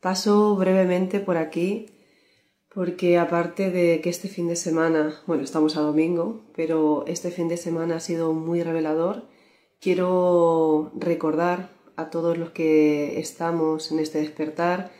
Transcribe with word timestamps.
Paso 0.00 0.56
brevemente 0.56 1.20
por 1.20 1.36
aquí 1.36 1.86
porque 2.72 3.18
aparte 3.18 3.70
de 3.70 4.00
que 4.00 4.10
este 4.10 4.28
fin 4.28 4.48
de 4.48 4.56
semana, 4.56 5.20
bueno, 5.26 5.42
estamos 5.42 5.76
a 5.76 5.80
domingo, 5.80 6.40
pero 6.54 7.04
este 7.06 7.30
fin 7.30 7.48
de 7.48 7.56
semana 7.56 7.96
ha 7.96 8.00
sido 8.00 8.32
muy 8.32 8.62
revelador, 8.62 9.24
quiero 9.80 10.92
recordar 10.94 11.70
a 11.96 12.10
todos 12.10 12.38
los 12.38 12.50
que 12.50 13.18
estamos 13.18 13.90
en 13.90 13.98
este 13.98 14.20
despertar, 14.20 14.92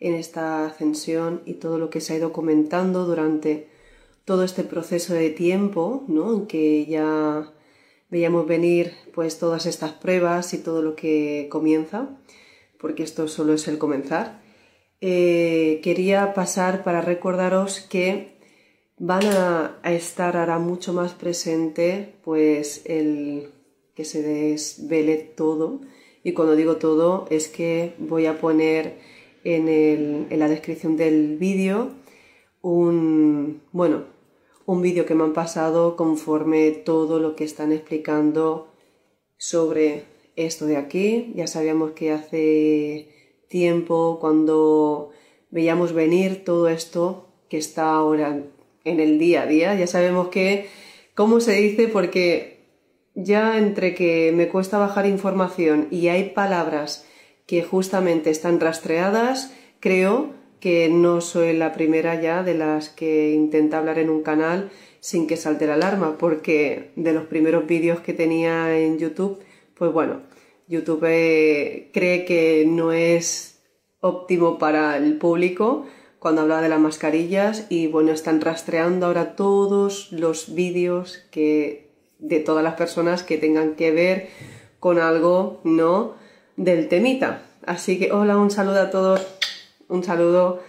en 0.00 0.14
esta 0.14 0.66
ascensión 0.66 1.42
y 1.44 1.54
todo 1.54 1.78
lo 1.78 1.90
que 1.90 2.00
se 2.00 2.14
ha 2.14 2.16
ido 2.16 2.32
comentando 2.32 3.04
durante 3.04 3.68
todo 4.24 4.42
este 4.42 4.64
proceso 4.64 5.12
de 5.12 5.28
tiempo, 5.28 6.04
¿no? 6.08 6.34
En 6.34 6.46
que 6.46 6.86
ya 6.86 7.52
veíamos 8.08 8.46
venir 8.46 8.94
pues 9.14 9.38
todas 9.38 9.66
estas 9.66 9.92
pruebas 9.92 10.54
y 10.54 10.58
todo 10.58 10.80
lo 10.80 10.96
que 10.96 11.48
comienza, 11.50 12.08
porque 12.78 13.02
esto 13.02 13.28
solo 13.28 13.52
es 13.52 13.68
el 13.68 13.76
comenzar. 13.76 14.39
Eh, 15.00 15.80
quería 15.82 16.34
pasar 16.34 16.84
para 16.84 17.00
recordaros 17.00 17.80
que 17.80 18.38
van 18.98 19.24
a, 19.24 19.80
estar 19.84 20.36
ahora 20.36 20.58
mucho 20.58 20.92
más 20.92 21.14
presente 21.14 22.14
pues 22.22 22.82
el 22.84 23.50
que 23.94 24.04
se 24.04 24.22
desvele 24.22 25.16
todo. 25.16 25.80
Y 26.22 26.32
cuando 26.32 26.54
digo 26.54 26.76
todo 26.76 27.26
es 27.30 27.48
que 27.48 27.94
voy 27.98 28.26
a 28.26 28.38
poner 28.40 28.98
en, 29.44 30.26
la 30.38 30.48
descripción 30.48 30.96
del 30.96 31.38
vídeo 31.38 31.92
un 32.62 33.62
bueno 33.72 34.04
un 34.66 34.82
vídeo 34.82 35.06
que 35.06 35.14
me 35.14 35.24
han 35.24 35.32
pasado 35.32 35.96
conforme 35.96 36.70
todo 36.70 37.18
lo 37.18 37.34
que 37.34 37.44
están 37.44 37.72
explicando 37.72 38.68
sobre 39.36 40.04
esto 40.36 40.66
de 40.66 40.76
aquí. 40.76 41.32
Ya 41.34 41.46
sabíamos 41.46 41.92
que 41.92 42.12
hace 42.12 43.08
tiempo, 43.50 44.18
cuando 44.20 45.10
veíamos 45.50 45.92
venir 45.92 46.44
todo 46.44 46.68
esto 46.68 47.28
que 47.50 47.58
está 47.58 47.90
ahora 47.92 48.38
en 48.84 49.00
el 49.00 49.18
día 49.18 49.42
a 49.42 49.46
día. 49.46 49.74
Ya 49.74 49.88
sabemos 49.88 50.28
que, 50.28 50.68
¿cómo 51.14 51.40
se 51.40 51.52
dice? 51.54 51.88
Porque 51.88 52.60
ya 53.14 53.58
entre 53.58 53.94
que 53.94 54.32
me 54.32 54.48
cuesta 54.48 54.78
bajar 54.78 55.04
información 55.04 55.88
y 55.90 56.08
hay 56.08 56.30
palabras 56.30 57.04
que 57.46 57.62
justamente 57.62 58.30
están 58.30 58.60
rastreadas, 58.60 59.52
creo 59.80 60.30
que 60.60 60.88
no 60.88 61.20
soy 61.20 61.52
la 61.52 61.72
primera 61.72 62.20
ya 62.20 62.44
de 62.44 62.54
las 62.54 62.88
que 62.88 63.32
intenta 63.32 63.78
hablar 63.78 63.98
en 63.98 64.10
un 64.10 64.22
canal 64.22 64.70
sin 65.00 65.26
que 65.26 65.36
salte 65.36 65.66
la 65.66 65.74
alarma, 65.74 66.18
porque 66.18 66.90
de 66.94 67.12
los 67.12 67.24
primeros 67.24 67.66
vídeos 67.66 67.98
que 68.00 68.12
tenía 68.12 68.78
en 68.78 68.98
YouTube, 68.98 69.40
pues 69.74 69.92
bueno, 69.92 70.20
YouTube 70.70 71.90
cree 71.92 72.24
que 72.24 72.64
no 72.66 72.92
es 72.92 73.60
óptimo 74.00 74.58
para 74.58 74.96
el 74.96 75.18
público 75.18 75.84
cuando 76.20 76.42
habla 76.42 76.62
de 76.62 76.68
las 76.68 76.78
mascarillas 76.78 77.66
y 77.68 77.88
bueno, 77.88 78.12
están 78.12 78.40
rastreando 78.40 79.06
ahora 79.06 79.34
todos 79.34 80.12
los 80.12 80.54
vídeos 80.54 81.18
que 81.30 81.90
de 82.20 82.38
todas 82.38 82.62
las 82.62 82.74
personas 82.74 83.24
que 83.24 83.36
tengan 83.36 83.74
que 83.74 83.90
ver 83.90 84.28
con 84.78 84.98
algo, 84.98 85.60
¿no? 85.64 86.14
del 86.56 86.88
temita. 86.88 87.42
Así 87.66 87.98
que 87.98 88.12
hola, 88.12 88.36
un 88.36 88.50
saludo 88.50 88.80
a 88.80 88.90
todos, 88.90 89.26
un 89.88 90.04
saludo 90.04 90.60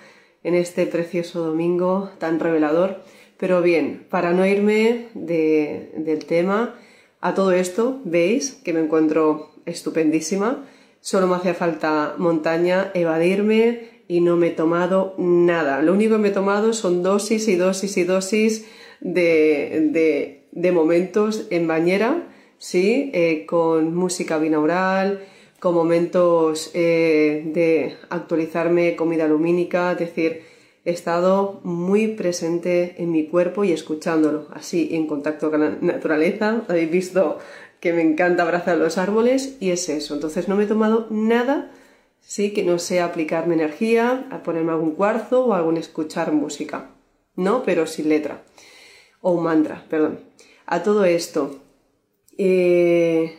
en 0.43 0.55
este 0.55 0.87
precioso 0.87 1.45
domingo 1.45 2.09
tan 2.17 2.39
revelador. 2.39 3.03
Pero 3.37 3.61
bien, 3.61 4.07
para 4.09 4.33
no 4.33 4.45
irme 4.45 5.09
del 5.13 6.25
tema, 6.25 6.75
a 7.19 7.33
todo 7.33 7.51
esto, 7.51 7.99
veis 8.03 8.53
que 8.63 8.73
me 8.73 8.79
encuentro 8.79 9.50
estupendísima. 9.65 10.65
Solo 10.99 11.27
me 11.27 11.35
hacía 11.35 11.53
falta 11.53 12.15
montaña, 12.17 12.91
evadirme 12.93 13.89
y 14.07 14.21
no 14.21 14.35
me 14.37 14.47
he 14.47 14.51
tomado 14.51 15.15
nada. 15.17 15.81
Lo 15.81 15.93
único 15.93 16.15
que 16.15 16.21
me 16.21 16.27
he 16.27 16.31
tomado 16.31 16.73
son 16.73 17.01
dosis 17.01 17.47
y 17.47 17.55
dosis 17.55 17.97
y 17.97 18.03
dosis 18.03 18.65
de, 18.99 20.41
de, 20.51 20.71
momentos 20.71 21.47
en 21.49 21.67
bañera, 21.67 22.27
¿sí? 22.57 23.09
Eh, 23.13 23.45
con 23.47 23.95
música 23.95 24.37
binaural, 24.37 25.21
con 25.59 25.75
momentos 25.75 26.71
eh, 26.73 27.43
de 27.53 27.95
actualizarme 28.09 28.95
comida 28.95 29.27
lumínica, 29.27 29.93
es 29.93 29.99
decir, 29.99 30.41
he 30.83 30.91
estado 30.91 31.61
muy 31.63 32.07
presente 32.07 32.95
en 32.97 33.11
mi 33.11 33.27
cuerpo 33.27 33.63
y 33.63 33.71
escuchándolo, 33.71 34.47
así 34.51 34.89
en 34.91 35.07
contacto 35.07 35.51
con 35.51 35.61
la 35.61 35.77
naturaleza. 35.79 36.63
Habéis 36.67 36.91
visto 36.91 37.37
que 37.81 37.91
me 37.91 38.03
encanta 38.03 38.43
abrazar 38.43 38.77
los 38.77 38.97
árboles 38.97 39.57
y 39.59 39.71
es 39.71 39.89
eso. 39.89 40.13
Entonces 40.13 40.47
no 40.47 40.55
me 40.55 40.63
he 40.63 40.67
tomado 40.67 41.07
nada, 41.09 41.71
sí, 42.21 42.53
que 42.53 42.63
no 42.63 42.79
sea 42.79 43.05
aplicarme 43.05 43.55
energía, 43.55 44.27
a 44.31 44.43
ponerme 44.43 44.71
algún 44.71 44.91
cuarzo 44.91 45.45
o 45.45 45.53
algún 45.53 45.77
escuchar 45.77 46.31
música. 46.31 46.91
No, 47.35 47.63
pero 47.63 47.87
sin 47.87 48.07
letra. 48.07 48.43
O 49.19 49.31
un 49.31 49.43
mantra, 49.43 49.83
perdón. 49.89 50.19
A 50.67 50.83
todo 50.83 51.05
esto. 51.05 51.59
Eh, 52.37 53.35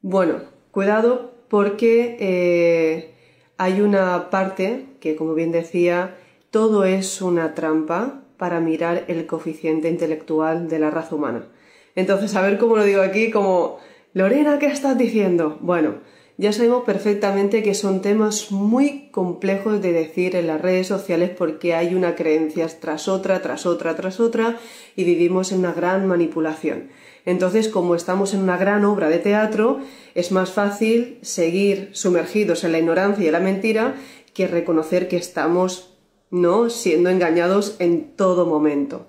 bueno, 0.00 0.42
cuidado 0.70 1.32
porque 1.48 2.16
eh, 2.20 3.14
hay 3.58 3.80
una 3.80 4.30
parte 4.30 4.86
que, 5.00 5.16
como 5.16 5.34
bien 5.34 5.50
decía, 5.50 6.16
todo 6.50 6.84
es 6.84 7.20
una 7.20 7.54
trampa 7.54 8.22
para 8.36 8.60
mirar 8.60 9.04
el 9.08 9.26
coeficiente 9.26 9.88
intelectual 9.88 10.68
de 10.68 10.78
la 10.78 10.90
raza 10.90 11.16
humana. 11.16 11.46
Entonces, 11.94 12.34
a 12.34 12.42
ver 12.42 12.58
cómo 12.58 12.76
lo 12.76 12.84
digo 12.84 13.02
aquí, 13.02 13.30
como, 13.30 13.78
Lorena, 14.14 14.58
¿qué 14.58 14.66
estás 14.66 14.96
diciendo? 14.96 15.58
Bueno, 15.60 15.96
ya 16.38 16.52
sabemos 16.52 16.84
perfectamente 16.84 17.62
que 17.62 17.74
son 17.74 18.00
temas 18.00 18.50
muy 18.50 19.10
complejos 19.10 19.82
de 19.82 19.92
decir 19.92 20.34
en 20.34 20.46
las 20.46 20.60
redes 20.60 20.86
sociales 20.86 21.30
porque 21.30 21.74
hay 21.74 21.94
una 21.94 22.14
creencia 22.14 22.66
tras 22.80 23.06
otra, 23.06 23.42
tras 23.42 23.66
otra, 23.66 23.94
tras 23.94 24.18
otra 24.18 24.58
y 24.96 25.04
vivimos 25.04 25.52
en 25.52 25.60
una 25.60 25.72
gran 25.72 26.06
manipulación. 26.06 26.88
Entonces, 27.24 27.68
como 27.68 27.94
estamos 27.94 28.34
en 28.34 28.40
una 28.40 28.56
gran 28.56 28.84
obra 28.84 29.08
de 29.08 29.18
teatro, 29.18 29.80
es 30.14 30.32
más 30.32 30.50
fácil 30.50 31.18
seguir 31.22 31.90
sumergidos 31.92 32.64
en 32.64 32.72
la 32.72 32.78
ignorancia 32.78 33.28
y 33.28 33.30
la 33.30 33.38
mentira 33.38 33.94
que 34.34 34.48
reconocer 34.48 35.08
que 35.08 35.18
estamos 35.18 35.94
no 36.30 36.70
siendo 36.70 37.10
engañados 37.10 37.76
en 37.78 38.16
todo 38.16 38.46
momento. 38.46 39.06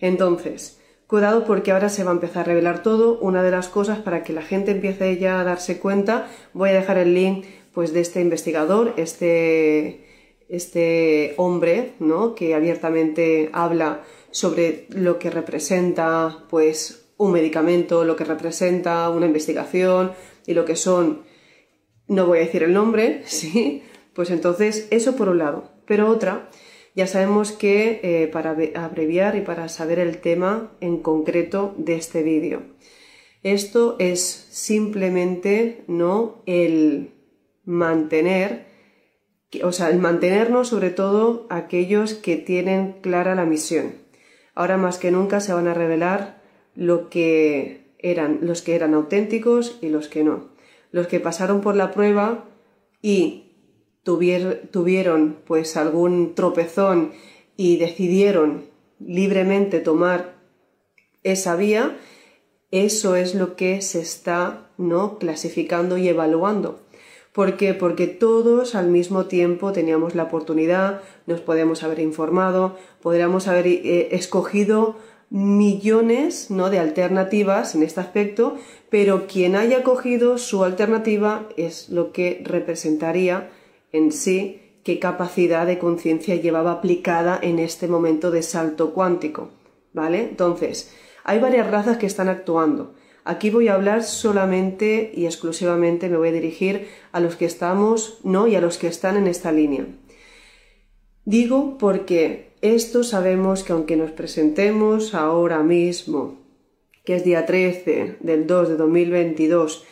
Entonces, 0.00 0.80
Cuidado 1.12 1.44
porque 1.44 1.72
ahora 1.72 1.90
se 1.90 2.04
va 2.04 2.10
a 2.10 2.14
empezar 2.14 2.40
a 2.40 2.44
revelar 2.44 2.82
todo. 2.82 3.18
Una 3.18 3.42
de 3.42 3.50
las 3.50 3.68
cosas 3.68 3.98
para 3.98 4.24
que 4.24 4.32
la 4.32 4.40
gente 4.40 4.70
empiece 4.70 5.18
ya 5.18 5.40
a 5.40 5.44
darse 5.44 5.78
cuenta, 5.78 6.26
voy 6.54 6.70
a 6.70 6.72
dejar 6.72 6.96
el 6.96 7.12
link 7.12 7.44
pues 7.74 7.92
de 7.92 8.00
este 8.00 8.22
investigador, 8.22 8.94
este, 8.96 10.06
este 10.48 11.34
hombre, 11.36 11.92
¿no? 11.98 12.34
que 12.34 12.54
abiertamente 12.54 13.50
habla 13.52 14.04
sobre 14.30 14.86
lo 14.88 15.18
que 15.18 15.28
representa 15.28 16.46
pues 16.48 17.04
un 17.18 17.32
medicamento, 17.32 18.04
lo 18.04 18.16
que 18.16 18.24
representa 18.24 19.10
una 19.10 19.26
investigación 19.26 20.12
y 20.46 20.54
lo 20.54 20.64
que 20.64 20.76
son 20.76 21.24
no 22.08 22.26
voy 22.26 22.38
a 22.38 22.40
decir 22.40 22.62
el 22.62 22.72
nombre, 22.72 23.20
sí, 23.26 23.82
pues 24.14 24.30
entonces 24.30 24.88
eso 24.90 25.14
por 25.14 25.28
un 25.28 25.36
lado. 25.36 25.72
Pero 25.84 26.08
otra 26.08 26.48
ya 26.94 27.06
sabemos 27.06 27.52
que 27.52 28.00
eh, 28.02 28.28
para 28.28 28.56
abreviar 28.74 29.36
y 29.36 29.40
para 29.40 29.68
saber 29.68 29.98
el 29.98 30.18
tema 30.18 30.72
en 30.80 30.98
concreto 30.98 31.74
de 31.78 31.96
este 31.96 32.22
vídeo. 32.22 32.62
Esto 33.42 33.96
es 33.98 34.20
simplemente 34.50 35.84
no 35.88 36.42
el 36.46 37.10
mantener, 37.64 38.66
o 39.62 39.72
sea, 39.72 39.90
el 39.90 39.98
mantenernos 39.98 40.68
sobre 40.68 40.90
todo 40.90 41.46
aquellos 41.50 42.14
que 42.14 42.36
tienen 42.36 43.00
clara 43.00 43.34
la 43.34 43.44
misión. 43.44 43.94
Ahora 44.54 44.76
más 44.76 44.98
que 44.98 45.10
nunca 45.10 45.40
se 45.40 45.52
van 45.52 45.66
a 45.66 45.74
revelar 45.74 46.42
lo 46.74 47.08
que 47.08 47.82
eran 47.98 48.40
los 48.42 48.62
que 48.62 48.74
eran 48.74 48.94
auténticos 48.94 49.78
y 49.80 49.88
los 49.88 50.08
que 50.08 50.24
no. 50.24 50.50
Los 50.90 51.06
que 51.06 51.20
pasaron 51.20 51.62
por 51.62 51.74
la 51.74 51.90
prueba 51.90 52.44
y 53.00 53.41
tuvieron 54.02 55.36
pues 55.46 55.76
algún 55.76 56.34
tropezón 56.34 57.12
y 57.56 57.76
decidieron 57.76 58.64
libremente 58.98 59.80
tomar 59.80 60.34
esa 61.22 61.56
vía, 61.56 61.96
eso 62.70 63.16
es 63.16 63.34
lo 63.34 63.54
que 63.54 63.80
se 63.82 64.00
está 64.00 64.70
¿no? 64.78 65.18
clasificando 65.18 65.98
y 65.98 66.08
evaluando. 66.08 66.80
¿Por 67.32 67.56
qué? 67.56 67.72
Porque 67.72 68.08
todos 68.08 68.74
al 68.74 68.88
mismo 68.88 69.26
tiempo 69.26 69.72
teníamos 69.72 70.14
la 70.14 70.24
oportunidad, 70.24 71.00
nos 71.26 71.40
podíamos 71.40 71.82
haber 71.82 72.00
informado, 72.00 72.76
podríamos 73.00 73.48
haber 73.48 73.66
eh, 73.66 74.08
escogido 74.12 74.96
millones 75.30 76.50
¿no? 76.50 76.68
de 76.68 76.78
alternativas 76.78 77.74
en 77.74 77.84
este 77.84 78.00
aspecto, 78.00 78.58
pero 78.90 79.26
quien 79.26 79.56
haya 79.56 79.82
cogido 79.82 80.36
su 80.36 80.62
alternativa 80.62 81.48
es 81.56 81.88
lo 81.88 82.12
que 82.12 82.42
representaría 82.44 83.48
en 83.92 84.12
sí 84.12 84.78
qué 84.84 84.98
capacidad 84.98 85.66
de 85.66 85.78
conciencia 85.78 86.36
llevaba 86.36 86.72
aplicada 86.72 87.38
en 87.40 87.58
este 87.58 87.88
momento 87.88 88.30
de 88.30 88.42
salto 88.42 88.92
cuántico. 88.92 89.50
¿Vale? 89.92 90.20
Entonces, 90.20 90.94
hay 91.24 91.38
varias 91.38 91.70
razas 91.70 91.98
que 91.98 92.06
están 92.06 92.28
actuando. 92.28 92.94
Aquí 93.24 93.50
voy 93.50 93.68
a 93.68 93.74
hablar 93.74 94.02
solamente 94.02 95.12
y 95.14 95.26
exclusivamente 95.26 96.08
me 96.08 96.16
voy 96.16 96.28
a 96.28 96.32
dirigir 96.32 96.88
a 97.12 97.20
los 97.20 97.36
que 97.36 97.44
estamos, 97.44 98.18
¿no? 98.24 98.48
y 98.48 98.56
a 98.56 98.60
los 98.60 98.78
que 98.78 98.88
están 98.88 99.16
en 99.16 99.28
esta 99.28 99.52
línea. 99.52 99.86
Digo 101.24 101.78
porque 101.78 102.52
esto 102.62 103.04
sabemos 103.04 103.62
que 103.62 103.72
aunque 103.72 103.96
nos 103.96 104.10
presentemos 104.10 105.14
ahora 105.14 105.62
mismo, 105.62 106.40
que 107.04 107.14
es 107.14 107.24
día 107.24 107.46
13 107.46 108.16
del 108.20 108.46
2 108.48 108.70
de 108.70 108.76
2022, 108.76 109.84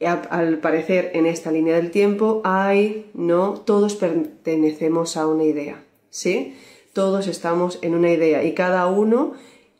al 0.00 0.58
parecer 0.58 1.10
en 1.14 1.26
esta 1.26 1.50
línea 1.50 1.76
del 1.76 1.90
tiempo 1.90 2.42
hay, 2.44 3.10
no, 3.14 3.60
todos 3.64 3.94
pertenecemos 3.94 5.16
a 5.16 5.26
una 5.26 5.44
idea, 5.44 5.82
¿sí? 6.10 6.56
Todos 6.92 7.26
estamos 7.26 7.78
en 7.82 7.94
una 7.94 8.10
idea 8.10 8.44
y 8.44 8.54
cada 8.54 8.86
uno 8.86 9.34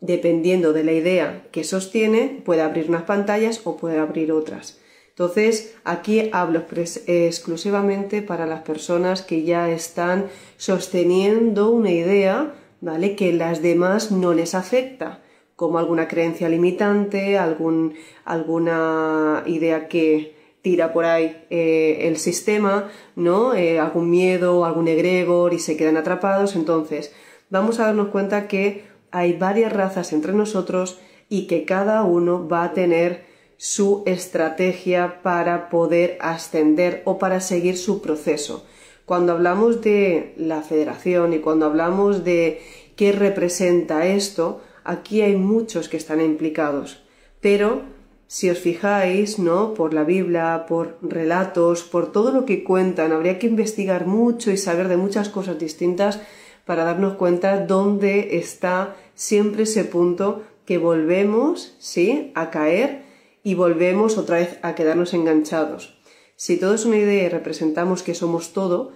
dependiendo 0.05 0.75
de 0.75 0.84
la 0.84 0.93
idea 0.93 1.46
que 1.50 1.64
sostiene, 1.64 2.43
puede 2.44 2.61
abrir 2.61 2.90
unas 2.90 3.05
pantallas 3.05 3.62
o 3.64 3.78
puede 3.78 3.99
abrir 3.99 4.32
otras. 4.32 4.78
Entonces, 5.08 5.75
aquí 5.84 6.28
hablo 6.32 6.64
exclusivamente 7.06 8.20
para 8.20 8.46
las 8.46 8.62
personas 8.62 9.22
que 9.22 9.44
ya 9.44 9.70
están 9.70 10.26
sosteniendo 10.58 11.70
una 11.70 11.90
idea, 11.90 12.55
¿vale? 12.82 13.17
Que 13.17 13.32
las 13.32 13.62
demás 13.62 14.10
no 14.10 14.34
les 14.34 14.55
afecta, 14.55 15.22
como 15.56 15.79
alguna 15.79 16.09
creencia 16.09 16.49
limitante, 16.49 17.39
algún, 17.39 17.95
alguna 18.25 19.43
idea 19.47 19.89
que 19.89 20.35
tira 20.62 20.93
por 20.93 21.05
ahí 21.05 21.45
eh, 21.51 22.09
el 22.09 22.17
sistema, 22.17 22.89
¿no? 23.17 23.55
Eh, 23.55 23.79
algún 23.79 24.11
miedo, 24.11 24.65
algún 24.65 24.89
egregor 24.89 25.53
y 25.53 25.59
se 25.59 25.77
quedan 25.77 25.97
atrapados. 25.97 26.56
Entonces, 26.56 27.12
vamos 27.51 27.79
a 27.79 27.85
darnos 27.85 28.09
cuenta 28.09 28.49
que 28.49 28.85
hay 29.11 29.35
varias 29.35 29.73
razas 29.73 30.12
entre 30.12 30.33
nosotros 30.33 30.99
y 31.29 31.47
que 31.47 31.65
cada 31.65 32.03
uno 32.03 32.49
va 32.49 32.65
a 32.65 32.73
tener 32.73 33.27
su 33.56 34.03
estrategia 34.06 35.21
para 35.23 35.69
poder 35.69 36.19
ascender 36.21 37.03
o 37.05 37.19
para 37.19 37.41
seguir 37.41 37.77
su 37.77 38.01
proceso. 38.01 38.67
Cuando 39.05 39.33
hablamos 39.33 39.83
de 39.83 40.35
la 40.37 40.62
federación 40.62 41.35
y 41.35 41.39
cuando 41.39 41.67
hablamos 41.67 42.25
de 42.25 42.61
qué 42.97 43.12
representa 43.12 44.06
esto, 44.06 44.62
aquí 44.84 45.22
hay 45.22 45.36
muchos 45.36 45.88
que 45.88 45.96
están 45.96 46.20
implicados. 46.20 47.02
Pero 47.40 47.82
si 48.26 48.50
os 48.50 48.58
fijáis, 48.58 49.38
¿no? 49.38 49.75
Por 49.75 49.94
la 49.94 50.04
Biblia, 50.04 50.64
por 50.69 50.98
relatos, 51.02 51.82
por 51.82 52.12
todo 52.12 52.32
lo 52.32 52.44
que 52.44 52.64
cuentan, 52.64 53.12
habría 53.12 53.38
que 53.38 53.46
investigar 53.46 54.06
mucho 54.06 54.50
y 54.50 54.56
saber 54.56 54.88
de 54.88 54.96
muchas 54.96 55.28
cosas 55.28 55.58
distintas 55.58 56.20
para 56.64 56.84
darnos 56.84 57.14
cuenta 57.14 57.66
dónde 57.66 58.38
está 58.38 58.96
siempre 59.14 59.64
ese 59.64 59.84
punto 59.84 60.42
que 60.64 60.78
volvemos, 60.78 61.76
¿sí?, 61.78 62.32
a 62.34 62.50
caer 62.50 63.02
y 63.42 63.54
volvemos 63.54 64.16
otra 64.16 64.38
vez 64.38 64.58
a 64.62 64.75
quedarnos 64.75 65.12
enganchados. 65.12 65.98
Si 66.36 66.56
todo 66.56 66.75
es 66.75 66.84
una 66.86 66.96
idea 66.96 67.25
y 67.25 67.28
representamos 67.28 68.02
que 68.02 68.14
somos 68.14 68.52
todo, 68.52 68.92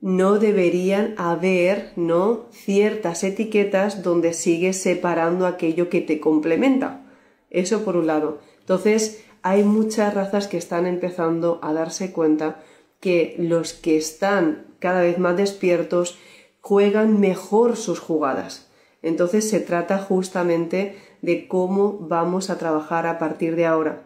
no 0.00 0.38
deberían 0.38 1.14
haber, 1.16 1.92
¿no?, 1.96 2.46
ciertas 2.52 3.24
etiquetas 3.24 4.02
donde 4.02 4.32
sigues 4.32 4.80
separando 4.80 5.46
aquello 5.46 5.88
que 5.88 6.00
te 6.00 6.20
complementa. 6.20 7.04
Eso 7.50 7.84
por 7.84 7.96
un 7.96 8.06
lado. 8.06 8.38
Entonces, 8.60 9.24
hay 9.42 9.64
muchas 9.64 10.14
razas 10.14 10.46
que 10.46 10.56
están 10.56 10.86
empezando 10.86 11.58
a 11.62 11.72
darse 11.72 12.12
cuenta 12.12 12.62
que 13.00 13.34
los 13.38 13.72
que 13.72 13.96
están 13.96 14.66
cada 14.78 15.02
vez 15.02 15.18
más 15.18 15.36
despiertos 15.36 16.18
juegan 16.60 17.20
mejor 17.20 17.76
sus 17.76 18.00
jugadas. 18.00 18.68
Entonces 19.02 19.48
se 19.48 19.60
trata 19.60 19.98
justamente 19.98 20.96
de 21.22 21.48
cómo 21.48 21.98
vamos 22.00 22.50
a 22.50 22.58
trabajar 22.58 23.06
a 23.06 23.18
partir 23.18 23.56
de 23.56 23.66
ahora. 23.66 24.02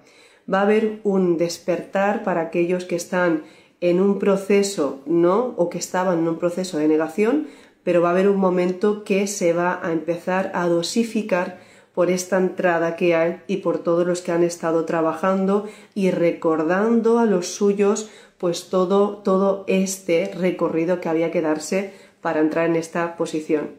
Va 0.53 0.61
a 0.61 0.63
haber 0.63 1.01
un 1.03 1.39
despertar 1.39 2.25
para 2.25 2.43
aquellos 2.43 2.85
que 2.85 2.97
están 2.97 3.45
en 3.83 4.01
un 4.01 4.21
proceso, 4.21 5.01
¿no? 5.07 5.55
O 5.57 5.69
que 5.69 5.77
estaban 5.77 6.21
en 6.21 6.29
un 6.29 6.39
proceso 6.39 6.79
de 6.79 6.87
negación, 6.87 7.49
pero 7.83 8.01
va 8.01 8.09
a 8.09 8.13
haber 8.13 8.29
un 8.29 8.39
momento 8.39 9.03
que 9.03 9.27
se 9.27 9.53
va 9.53 9.81
a 9.83 9.93
empezar 9.93 10.53
a 10.55 10.69
dosificar 10.69 11.59
por 11.93 12.09
esta 12.09 12.39
entrada 12.39 12.95
que 12.95 13.17
hay 13.17 13.43
y 13.49 13.59
por 13.59 13.79
todos 13.79 14.07
los 14.07 14.23
que 14.23 14.31
han 14.31 14.45
estado 14.45 14.85
trabajando 14.85 15.67
y 15.95 16.13
recordando 16.13 17.19
a 17.19 17.27
los 17.27 17.49
suyos 17.49 18.09
pues 18.39 18.71
todo, 18.71 19.19
todo 19.19 19.65
este 19.67 20.31
recorrido 20.33 21.01
que 21.01 21.09
había 21.09 21.33
que 21.33 21.43
darse 21.43 21.93
para 22.21 22.41
entrar 22.41 22.67
en 22.67 22.77
esta 22.77 23.17
posición. 23.17 23.73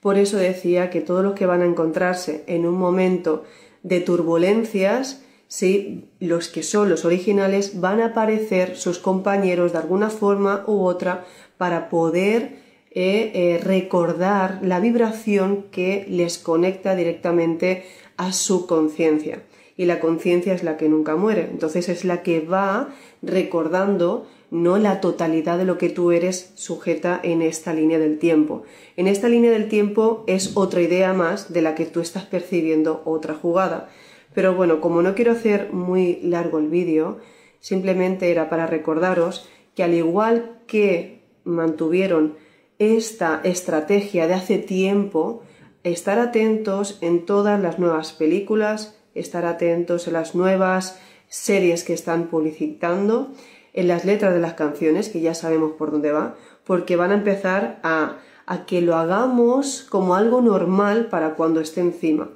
Por 0.00 0.18
eso 0.18 0.36
decía 0.36 0.90
que 0.90 1.00
todos 1.00 1.22
los 1.22 1.34
que 1.34 1.46
van 1.46 1.62
a 1.62 1.66
encontrarse 1.66 2.42
en 2.48 2.66
un 2.66 2.74
momento 2.74 3.44
de 3.84 4.00
turbulencias, 4.00 5.22
sí, 5.48 6.08
los 6.20 6.48
que 6.48 6.62
son 6.62 6.88
los 6.88 7.04
originales, 7.04 7.80
van 7.80 8.00
a 8.00 8.06
aparecer 8.06 8.76
sus 8.76 8.98
compañeros 8.98 9.72
de 9.72 9.78
alguna 9.78 10.10
forma 10.10 10.64
u 10.66 10.84
otra 10.84 11.24
para 11.58 11.88
poder 11.88 12.66
eh, 12.90 13.30
eh, 13.34 13.60
recordar 13.62 14.60
la 14.62 14.80
vibración 14.80 15.66
que 15.70 16.06
les 16.08 16.38
conecta 16.38 16.94
directamente 16.94 17.84
a 18.16 18.32
su 18.32 18.66
conciencia. 18.66 19.42
Y 19.76 19.84
la 19.84 20.00
conciencia 20.00 20.54
es 20.54 20.62
la 20.62 20.78
que 20.78 20.88
nunca 20.88 21.16
muere. 21.16 21.48
Entonces 21.50 21.90
es 21.90 22.04
la 22.04 22.22
que 22.22 22.40
va 22.40 22.88
recordando 23.20 24.26
no 24.50 24.78
la 24.78 25.00
totalidad 25.00 25.58
de 25.58 25.64
lo 25.64 25.76
que 25.76 25.90
tú 25.90 26.12
eres 26.12 26.52
sujeta 26.54 27.20
en 27.22 27.42
esta 27.42 27.74
línea 27.74 27.98
del 27.98 28.18
tiempo. 28.18 28.62
En 28.96 29.08
esta 29.08 29.28
línea 29.28 29.50
del 29.50 29.68
tiempo 29.68 30.24
es 30.26 30.56
otra 30.56 30.80
idea 30.80 31.12
más 31.12 31.52
de 31.52 31.62
la 31.62 31.74
que 31.74 31.84
tú 31.84 32.00
estás 32.00 32.24
percibiendo 32.24 33.02
otra 33.04 33.34
jugada. 33.34 33.90
Pero 34.36 34.54
bueno, 34.54 34.82
como 34.82 35.00
no 35.00 35.14
quiero 35.14 35.32
hacer 35.32 35.72
muy 35.72 36.20
largo 36.20 36.58
el 36.58 36.68
vídeo, 36.68 37.16
simplemente 37.58 38.30
era 38.30 38.50
para 38.50 38.66
recordaros 38.66 39.48
que 39.74 39.82
al 39.82 39.94
igual 39.94 40.60
que 40.66 41.22
mantuvieron 41.44 42.36
esta 42.78 43.40
estrategia 43.44 44.26
de 44.26 44.34
hace 44.34 44.58
tiempo, 44.58 45.42
estar 45.84 46.18
atentos 46.18 46.98
en 47.00 47.24
todas 47.24 47.58
las 47.58 47.78
nuevas 47.78 48.12
películas, 48.12 48.98
estar 49.14 49.46
atentos 49.46 50.06
en 50.06 50.12
las 50.12 50.34
nuevas 50.34 51.00
series 51.28 51.82
que 51.82 51.94
están 51.94 52.26
publicitando, 52.26 53.32
en 53.72 53.88
las 53.88 54.04
letras 54.04 54.34
de 54.34 54.40
las 54.40 54.52
canciones, 54.52 55.08
que 55.08 55.22
ya 55.22 55.32
sabemos 55.32 55.72
por 55.78 55.90
dónde 55.90 56.12
va, 56.12 56.34
porque 56.66 56.96
van 56.96 57.12
a 57.12 57.14
empezar 57.14 57.80
a, 57.82 58.18
a 58.44 58.66
que 58.66 58.82
lo 58.82 58.96
hagamos 58.96 59.86
como 59.88 60.14
algo 60.14 60.42
normal 60.42 61.06
para 61.06 61.36
cuando 61.36 61.60
esté 61.60 61.80
encima. 61.80 62.28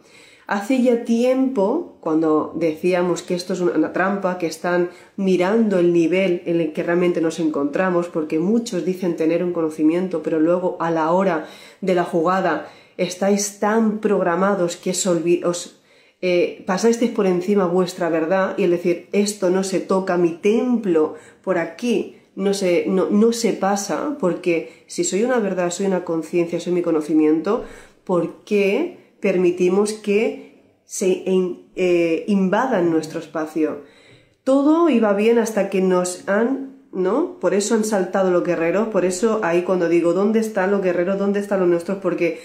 Hace 0.50 0.82
ya 0.82 1.04
tiempo, 1.04 1.94
cuando 2.00 2.52
decíamos 2.56 3.22
que 3.22 3.34
esto 3.36 3.52
es 3.52 3.60
una 3.60 3.92
trampa, 3.92 4.36
que 4.36 4.48
están 4.48 4.90
mirando 5.14 5.78
el 5.78 5.92
nivel 5.92 6.42
en 6.44 6.60
el 6.60 6.72
que 6.72 6.82
realmente 6.82 7.20
nos 7.20 7.38
encontramos, 7.38 8.08
porque 8.08 8.40
muchos 8.40 8.84
dicen 8.84 9.14
tener 9.14 9.44
un 9.44 9.52
conocimiento, 9.52 10.24
pero 10.24 10.40
luego 10.40 10.76
a 10.80 10.90
la 10.90 11.12
hora 11.12 11.46
de 11.80 11.94
la 11.94 12.02
jugada 12.02 12.68
estáis 12.96 13.60
tan 13.60 14.00
programados 14.00 14.76
que 14.76 14.90
os, 15.44 15.80
eh, 16.20 16.64
pasasteis 16.66 17.12
por 17.12 17.28
encima 17.28 17.66
vuestra 17.66 18.08
verdad 18.08 18.58
y 18.58 18.64
el 18.64 18.72
decir 18.72 19.08
esto 19.12 19.50
no 19.50 19.62
se 19.62 19.78
toca, 19.78 20.16
mi 20.16 20.32
templo 20.32 21.14
por 21.44 21.58
aquí 21.58 22.16
no 22.34 22.54
se, 22.54 22.86
no, 22.88 23.08
no 23.08 23.32
se 23.32 23.52
pasa, 23.52 24.16
porque 24.18 24.82
si 24.88 25.04
soy 25.04 25.22
una 25.22 25.38
verdad, 25.38 25.70
soy 25.70 25.86
una 25.86 26.04
conciencia, 26.04 26.58
soy 26.58 26.72
mi 26.72 26.82
conocimiento, 26.82 27.62
¿por 28.02 28.42
qué 28.42 28.99
permitimos 29.20 29.92
que 29.92 30.80
se 30.84 31.22
eh, 31.76 32.24
invadan 32.26 32.90
nuestro 32.90 33.20
espacio? 33.20 33.82
Todo 34.44 34.88
iba 34.88 35.12
bien 35.12 35.38
hasta 35.38 35.70
que 35.70 35.80
nos 35.80 36.28
han 36.28 36.70
¿no? 36.92 37.38
Por 37.38 37.54
eso 37.54 37.74
han 37.74 37.84
saltado 37.84 38.30
los 38.30 38.44
guerreros, 38.44 38.88
por 38.88 39.04
eso 39.04 39.40
ahí 39.42 39.62
cuando 39.62 39.88
digo, 39.88 40.12
¿dónde 40.12 40.40
están 40.40 40.70
los 40.70 40.82
guerreros? 40.82 41.18
¿Dónde 41.18 41.40
están 41.40 41.60
los 41.60 41.68
nuestros? 41.68 41.98
Porque 41.98 42.40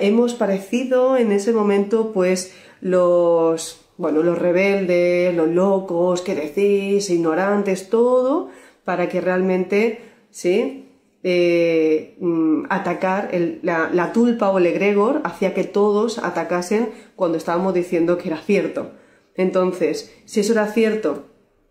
hemos 0.00 0.34
parecido 0.34 1.16
en 1.16 1.32
ese 1.32 1.52
momento 1.52 2.12
pues 2.12 2.52
los, 2.80 3.80
bueno, 3.96 4.22
los 4.22 4.38
rebeldes, 4.38 5.34
los 5.34 5.48
locos, 5.48 6.22
¿qué 6.22 6.34
decís? 6.34 7.10
Ignorantes, 7.10 7.88
todo, 7.88 8.48
para 8.84 9.08
que 9.08 9.20
realmente, 9.20 10.00
¿sí? 10.30 10.89
Eh, 11.22 12.16
mm, 12.18 12.64
atacar 12.70 13.30
la, 13.62 13.90
la, 13.92 14.12
tulpa 14.12 14.48
o 14.48 14.56
el 14.56 14.66
egregor 14.66 15.20
hacía 15.24 15.52
que 15.52 15.64
todos 15.64 16.18
atacasen 16.18 16.90
cuando 17.14 17.36
estábamos 17.36 17.74
diciendo 17.74 18.16
que 18.16 18.28
era 18.28 18.38
cierto. 18.38 18.92
Entonces, 19.34 20.14
si 20.24 20.40
eso 20.40 20.52
era 20.52 20.66
cierto 20.72 21.26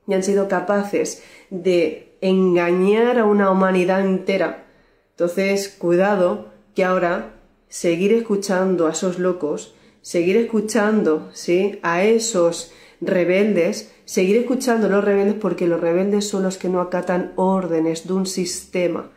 y 0.08 0.14
han 0.14 0.24
sido 0.24 0.48
capaces 0.48 1.24
de 1.50 2.18
engañar 2.22 3.18
a 3.20 3.26
una 3.26 3.52
humanidad 3.52 4.02
entera. 4.02 4.66
Entonces, 5.12 5.70
cuidado 5.70 6.50
que 6.76 6.84
ahora 6.84 7.36
seguir 7.68 8.14
escuchando 8.14 8.88
a 8.88 8.92
esos 8.92 9.20
locos, 9.20 9.76
seguir 10.02 10.38
escuchando, 10.38 11.30
¿sí? 11.34 11.80
a 11.84 12.04
esos 12.04 12.72
rebeldes, 13.02 13.92
seguir 14.06 14.38
escuchando 14.38 14.88
a 14.88 14.90
los 14.90 15.04
rebeldes 15.04 15.36
porque 15.36 15.68
los 15.68 15.80
rebeldes 15.80 16.28
son 16.28 16.44
los 16.44 16.58
que 16.58 16.70
no 16.70 16.82
acatan 16.82 17.34
órdenes 17.36 18.08
de 18.08 18.14
un 18.14 18.26
sistema, 18.26 19.12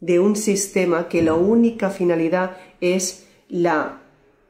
de 0.00 0.18
un 0.18 0.36
sistema 0.36 1.08
que 1.08 1.22
la 1.22 1.34
única 1.34 1.90
finalidad 1.90 2.56
es 2.80 3.26
la, 3.48 4.00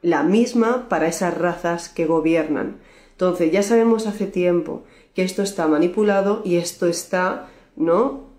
la 0.03 0.23
misma 0.23 0.89
para 0.89 1.09
esas 1.09 1.37
razas 1.37 1.89
que 1.89 2.07
gobiernan. 2.07 2.79
Entonces, 3.13 3.53
ya 3.53 3.63
sabemos 3.63 4.07
hace 4.07 4.27
tiempo 4.27 4.85
que 5.15 5.23
esto 5.23 5.43
está 5.43 5.67
manipulado 5.67 6.43
y 6.45 6.57
esto 6.57 6.87
está, 6.87 7.49
¿no? 7.77 8.31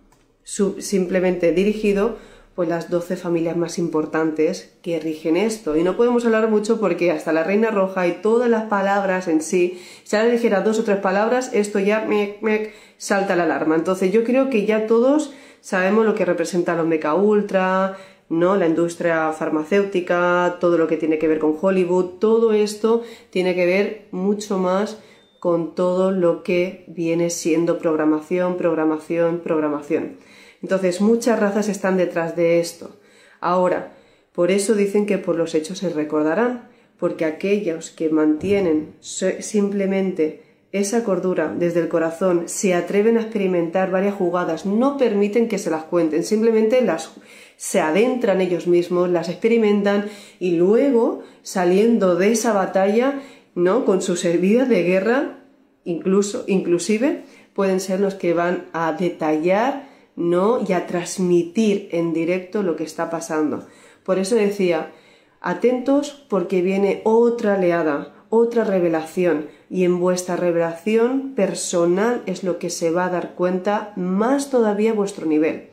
simplemente 0.43 1.51
dirigido 1.51 2.17
pues 2.55 2.67
las 2.67 2.89
12 2.89 3.15
familias 3.15 3.55
más 3.55 3.77
importantes 3.77 4.73
que 4.81 4.99
rigen 4.99 5.37
esto. 5.37 5.77
Y 5.77 5.83
no 5.83 5.95
podemos 5.95 6.25
hablar 6.25 6.49
mucho 6.49 6.79
porque 6.79 7.11
hasta 7.11 7.31
la 7.31 7.43
Reina 7.43 7.71
Roja 7.71 8.07
y 8.07 8.21
todas 8.21 8.49
las 8.49 8.63
palabras 8.63 9.27
en 9.27 9.41
sí, 9.41 9.81
si 10.03 10.15
ahora 10.15 10.29
dijera 10.29 10.61
dos 10.61 10.79
o 10.79 10.83
tres 10.83 10.97
palabras, 10.97 11.51
esto 11.53 11.79
ya 11.79 12.05
me, 12.05 12.37
me 12.41 12.71
salta 12.97 13.35
la 13.35 13.43
alarma. 13.43 13.75
Entonces 13.75 14.11
yo 14.11 14.23
creo 14.23 14.49
que 14.49 14.65
ya 14.65 14.85
todos 14.87 15.33
sabemos 15.61 16.05
lo 16.05 16.15
que 16.15 16.25
representa 16.25 16.75
los 16.75 16.87
Mecha 16.87 17.13
Ultra, 17.15 17.97
¿no? 18.29 18.55
La 18.55 18.67
industria 18.67 19.31
farmacéutica, 19.33 20.57
todo 20.59 20.77
lo 20.77 20.87
que 20.87 20.97
tiene 20.97 21.19
que 21.19 21.27
ver 21.27 21.39
con 21.39 21.55
Hollywood, 21.59 22.19
todo 22.19 22.53
esto 22.53 23.03
tiene 23.29 23.55
que 23.55 23.65
ver 23.65 24.07
mucho 24.11 24.57
más 24.57 24.97
con 25.39 25.73
todo 25.73 26.11
lo 26.11 26.43
que 26.43 26.85
viene 26.87 27.29
siendo 27.29 27.79
programación, 27.79 28.57
programación, 28.57 29.39
programación. 29.39 30.17
Entonces, 30.61 31.01
muchas 31.01 31.39
razas 31.39 31.69
están 31.69 31.97
detrás 31.97 32.35
de 32.35 32.59
esto. 32.59 32.95
Ahora, 33.39 33.93
por 34.33 34.51
eso 34.51 34.75
dicen 34.75 35.05
que 35.05 35.17
por 35.17 35.35
los 35.35 35.55
hechos 35.55 35.79
se 35.79 35.89
recordarán, 35.89 36.69
porque 36.97 37.25
aquellos 37.25 37.89
que 37.89 38.09
mantienen 38.09 38.93
simplemente 38.99 40.43
esa 40.71 41.03
cordura 41.03 41.53
desde 41.57 41.81
el 41.81 41.89
corazón, 41.89 42.43
se 42.45 42.73
atreven 42.73 43.17
a 43.17 43.21
experimentar 43.21 43.91
varias 43.91 44.15
jugadas, 44.15 44.65
no 44.65 44.97
permiten 44.97 45.49
que 45.49 45.57
se 45.57 45.69
las 45.69 45.83
cuenten, 45.83 46.23
simplemente 46.23 46.81
las 46.81 47.11
se 47.57 47.81
adentran 47.81 48.41
ellos 48.41 48.67
mismos, 48.67 49.09
las 49.09 49.29
experimentan 49.29 50.05
y 50.39 50.55
luego, 50.55 51.23
saliendo 51.43 52.15
de 52.15 52.31
esa 52.31 52.53
batalla, 52.53 53.21
¿no? 53.53 53.85
con 53.85 54.01
sus 54.01 54.23
heridas 54.23 54.69
de 54.69 54.83
guerra, 54.83 55.39
incluso, 55.83 56.45
inclusive, 56.47 57.23
pueden 57.53 57.79
ser 57.79 57.99
los 57.99 58.15
que 58.15 58.33
van 58.33 58.65
a 58.71 58.93
detallar 58.93 59.90
¿no? 60.15 60.59
y 60.67 60.73
a 60.73 60.87
transmitir 60.87 61.89
en 61.91 62.13
directo 62.13 62.63
lo 62.63 62.75
que 62.75 62.83
está 62.83 63.09
pasando. 63.09 63.67
Por 64.03 64.19
eso 64.19 64.35
decía, 64.35 64.91
atentos 65.39 66.25
porque 66.29 66.61
viene 66.61 67.01
otra 67.03 67.55
oleada, 67.55 68.13
otra 68.29 68.63
revelación, 68.63 69.47
y 69.69 69.85
en 69.85 69.99
vuestra 69.99 70.35
revelación 70.35 71.33
personal 71.33 72.23
es 72.25 72.43
lo 72.43 72.59
que 72.59 72.69
se 72.69 72.91
va 72.91 73.05
a 73.05 73.09
dar 73.09 73.35
cuenta 73.35 73.93
más 73.95 74.49
todavía 74.49 74.93
vuestro 74.93 75.25
nivel. 75.25 75.69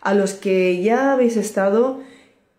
A 0.00 0.14
los 0.14 0.34
que 0.34 0.82
ya 0.82 1.12
habéis 1.12 1.36
estado, 1.36 2.00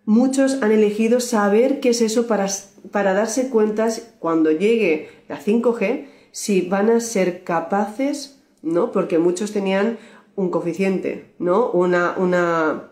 muchos 0.05 0.61
han 0.61 0.71
elegido 0.71 1.19
saber 1.19 1.79
qué 1.79 1.89
es 1.89 2.01
eso 2.01 2.27
para, 2.27 2.47
para 2.91 3.13
darse 3.13 3.49
cuenta 3.49 3.89
cuando 4.19 4.51
llegue 4.51 5.09
la 5.27 5.39
5G, 5.39 6.07
si 6.31 6.61
van 6.61 6.89
a 6.89 6.99
ser 6.99 7.43
capaces, 7.43 8.41
¿no? 8.61 8.91
Porque 8.91 9.19
muchos 9.19 9.51
tenían 9.51 9.97
un 10.35 10.49
coeficiente, 10.49 11.33
¿no? 11.39 11.69
Una, 11.71 12.15
una, 12.17 12.89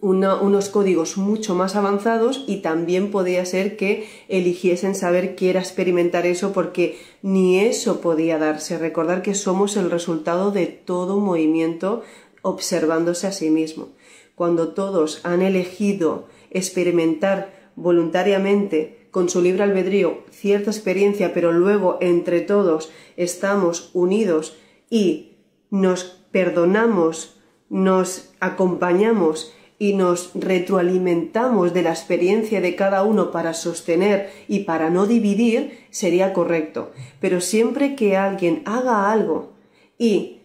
unos 0.00 0.68
códigos 0.68 1.16
mucho 1.16 1.54
más 1.54 1.76
avanzados 1.76 2.44
y 2.46 2.56
también 2.58 3.10
podía 3.10 3.44
ser 3.46 3.76
que 3.76 4.08
eligiesen 4.28 4.94
saber 4.94 5.34
qué 5.34 5.50
era 5.50 5.60
experimentar 5.60 6.26
eso 6.26 6.52
porque 6.52 6.98
ni 7.22 7.60
eso 7.60 8.00
podía 8.00 8.38
darse. 8.38 8.78
Recordar 8.78 9.22
que 9.22 9.34
somos 9.34 9.76
el 9.76 9.90
resultado 9.90 10.50
de 10.50 10.66
todo 10.66 11.18
movimiento 11.20 12.02
observándose 12.42 13.26
a 13.26 13.32
sí 13.32 13.50
mismo. 13.50 13.88
Cuando 14.34 14.68
todos 14.74 15.20
han 15.24 15.42
elegido 15.42 16.26
experimentar 16.50 17.70
voluntariamente 17.76 19.08
con 19.10 19.28
su 19.28 19.40
libre 19.40 19.62
albedrío 19.62 20.18
cierta 20.30 20.70
experiencia, 20.70 21.32
pero 21.32 21.52
luego 21.52 21.98
entre 22.00 22.40
todos 22.40 22.90
estamos 23.16 23.90
unidos 23.94 24.56
y 24.90 25.33
nos 25.74 26.04
perdonamos, 26.30 27.36
nos 27.68 28.30
acompañamos 28.38 29.52
y 29.76 29.94
nos 29.94 30.30
retroalimentamos 30.34 31.74
de 31.74 31.82
la 31.82 31.90
experiencia 31.90 32.60
de 32.60 32.76
cada 32.76 33.02
uno 33.02 33.32
para 33.32 33.54
sostener 33.54 34.30
y 34.46 34.60
para 34.60 34.88
no 34.88 35.06
dividir, 35.06 35.80
sería 35.90 36.32
correcto. 36.32 36.92
Pero 37.20 37.40
siempre 37.40 37.96
que 37.96 38.16
alguien 38.16 38.62
haga 38.66 39.10
algo 39.10 39.54
y 39.98 40.42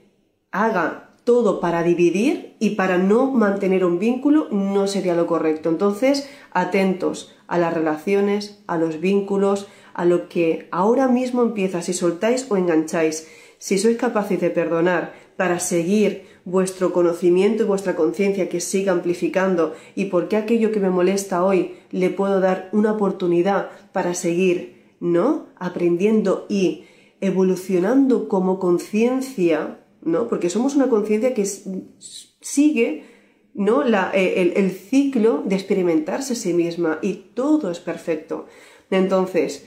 haga 0.52 1.12
todo 1.26 1.60
para 1.60 1.84
dividir 1.84 2.56
y 2.58 2.72
para 2.72 2.98
no 2.98 3.30
mantener 3.30 3.86
un 3.86 4.00
vínculo, 4.00 4.48
no 4.50 4.88
sería 4.88 5.14
lo 5.14 5.28
correcto. 5.28 5.70
Entonces, 5.70 6.28
atentos 6.54 7.36
a 7.48 7.60
las 7.60 7.76
relaciones, 7.76 8.64
a 8.66 8.78
los 8.78 9.00
vínculos, 9.00 9.68
a 9.94 10.06
lo 10.06 10.28
que 10.28 10.68
ahora 10.72 11.08
mismo 11.08 11.44
empieza, 11.44 11.84
si 11.84 11.94
soltáis 11.94 12.48
o 12.50 12.58
engancháis. 12.58 13.28
Si 13.60 13.78
sois 13.78 13.98
capaces 13.98 14.42
de 14.42 14.50
perdonar, 14.50 15.14
para 15.40 15.60
seguir 15.60 16.26
vuestro 16.44 16.92
conocimiento 16.92 17.64
y 17.64 17.66
vuestra 17.66 17.96
conciencia 17.96 18.50
que 18.50 18.60
siga 18.60 18.92
amplificando 18.92 19.74
y 19.96 20.06
porque 20.06 20.36
aquello 20.36 20.74
que 20.74 20.82
me 20.82 20.90
molesta 20.90 21.46
hoy 21.46 21.76
le 21.92 22.10
puedo 22.10 22.42
dar 22.42 22.68
una 22.74 22.92
oportunidad 22.92 23.70
para 23.94 24.16
seguir, 24.16 24.96
¿no? 25.00 25.48
Aprendiendo 25.56 26.46
y 26.50 26.84
evolucionando 27.22 28.28
como 28.28 28.60
conciencia, 28.60 29.80
¿no? 30.02 30.28
Porque 30.28 30.50
somos 30.50 30.76
una 30.76 30.90
conciencia 30.90 31.34
que 31.34 31.46
sigue, 31.46 33.06
¿no? 33.54 33.86
La, 33.86 34.12
eh, 34.14 34.42
el, 34.42 34.54
el 34.58 34.72
ciclo 34.72 35.42
de 35.46 35.56
experimentarse 35.56 36.34
a 36.34 36.36
sí 36.36 36.54
misma 36.54 37.00
y 37.02 37.14
todo 37.34 37.72
es 37.72 37.80
perfecto. 37.80 38.46
Entonces, 38.92 39.66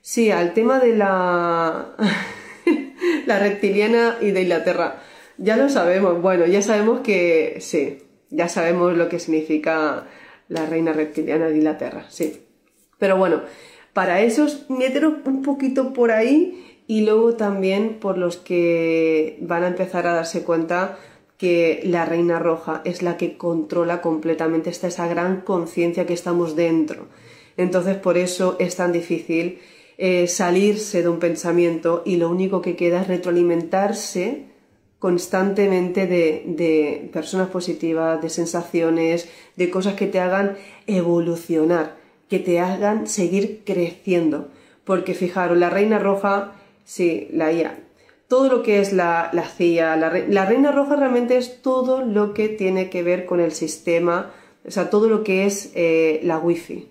sí, 0.00 0.32
al 0.32 0.52
tema 0.52 0.80
de 0.80 0.96
la, 0.96 1.94
la 3.26 3.38
reptiliana 3.38 4.16
y 4.20 4.30
de 4.30 4.42
Inglaterra. 4.42 5.02
Ya 5.38 5.56
lo 5.56 5.68
sabemos, 5.68 6.20
bueno, 6.20 6.46
ya 6.46 6.62
sabemos 6.62 7.00
que 7.00 7.56
sí, 7.60 7.98
ya 8.30 8.48
sabemos 8.48 8.96
lo 8.96 9.08
que 9.08 9.18
significa 9.18 10.06
la 10.48 10.66
reina 10.66 10.92
reptiliana 10.92 11.46
de 11.46 11.56
Inglaterra, 11.56 12.06
sí. 12.08 12.42
Pero 12.98 13.16
bueno, 13.16 13.42
para 13.92 14.20
esos 14.20 14.70
meteros 14.70 15.14
un 15.24 15.42
poquito 15.42 15.92
por 15.92 16.12
ahí 16.12 16.82
y 16.86 17.04
luego 17.04 17.34
también 17.34 17.98
por 18.00 18.18
los 18.18 18.36
que 18.36 19.38
van 19.40 19.64
a 19.64 19.68
empezar 19.68 20.06
a 20.06 20.14
darse 20.14 20.42
cuenta 20.44 20.98
que 21.38 21.80
la 21.84 22.04
reina 22.04 22.38
roja 22.38 22.82
es 22.84 23.02
la 23.02 23.16
que 23.16 23.36
controla 23.36 24.00
completamente 24.00 24.70
esta 24.70 24.86
esa 24.86 25.08
gran 25.08 25.40
conciencia 25.40 26.06
que 26.06 26.14
estamos 26.14 26.54
dentro. 26.54 27.08
Entonces 27.56 27.96
por 27.96 28.16
eso 28.16 28.56
es 28.60 28.76
tan 28.76 28.92
difícil 28.92 29.58
eh, 29.98 30.26
salirse 30.26 31.02
de 31.02 31.08
un 31.08 31.18
pensamiento 31.18 32.02
y 32.04 32.16
lo 32.16 32.30
único 32.30 32.62
que 32.62 32.76
queda 32.76 33.02
es 33.02 33.08
retroalimentarse 33.08 34.46
constantemente 34.98 36.06
de, 36.06 37.10
personas 37.12 37.48
positivas, 37.48 38.22
de 38.22 38.30
sensaciones, 38.30 39.28
de 39.56 39.68
cosas 39.68 39.94
que 39.94 40.06
te 40.06 40.20
hagan 40.20 40.56
evolucionar, 40.86 41.96
que 42.28 42.38
te 42.38 42.60
hagan 42.60 43.08
seguir 43.08 43.62
creciendo. 43.66 44.50
Porque 44.84 45.14
fijaros, 45.14 45.58
la 45.58 45.70
reina 45.70 45.98
roja, 45.98 46.52
sí, 46.84 47.26
la 47.32 47.52
IA, 47.52 47.80
todo 48.28 48.48
lo 48.48 48.62
que 48.62 48.80
es 48.80 48.92
la, 48.92 49.28
la 49.32 49.42
CIA, 49.42 49.96
la, 49.96 50.46
reina 50.46 50.72
roja 50.72 50.96
realmente 50.96 51.36
es 51.36 51.60
todo 51.62 52.02
lo 52.02 52.32
que 52.32 52.48
tiene 52.48 52.88
que 52.88 53.02
ver 53.02 53.26
con 53.26 53.40
el 53.40 53.52
sistema, 53.52 54.32
o 54.64 54.70
sea, 54.70 54.88
todo 54.88 55.08
lo 55.08 55.24
que 55.24 55.44
es 55.44 55.72
eh, 55.74 56.20
la 56.22 56.38
wifi, 56.38 56.88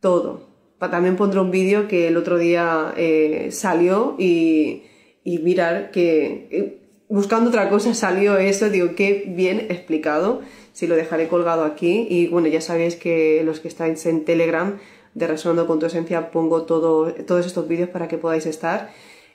todo. 0.00 0.53
También 0.90 1.16
pondré 1.16 1.40
un 1.40 1.50
vídeo 1.50 1.88
que 1.88 2.08
el 2.08 2.16
otro 2.16 2.38
día 2.38 2.94
eh, 2.96 3.48
salió 3.50 4.16
y, 4.18 4.82
mirar 5.24 5.90
que 5.90 6.48
eh, 6.50 6.78
buscando 7.08 7.50
otra 7.50 7.68
cosa 7.70 7.94
salió 7.94 8.36
eso, 8.38 8.70
digo, 8.70 8.94
qué 8.94 9.24
bien 9.26 9.66
explicado. 9.70 10.42
Si 10.72 10.86
lo 10.86 10.96
dejaré 10.96 11.28
colgado 11.28 11.64
aquí. 11.64 12.06
Y 12.10 12.26
bueno, 12.26 12.48
ya 12.48 12.60
sabéis 12.60 12.96
que 12.96 13.42
los 13.44 13.60
que 13.60 13.68
estáis 13.68 14.04
en 14.06 14.24
Telegram 14.24 14.78
de 15.14 15.26
Resonando 15.28 15.66
con 15.66 15.78
tu 15.78 15.86
Esencia 15.86 16.30
pongo 16.32 16.64
todo, 16.64 17.12
todos 17.12 17.46
estos 17.46 17.68
vídeos 17.68 17.88
para 17.88 18.08
que 18.08 18.18
podáis 18.18 18.46
estar. 18.46 18.90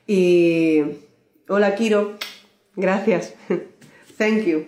Y. 0.06 0.82
Hola, 1.48 1.76
Kiro. 1.76 2.18
Gracias. 2.76 3.34
Thank 4.18 4.44
you. 4.46 4.66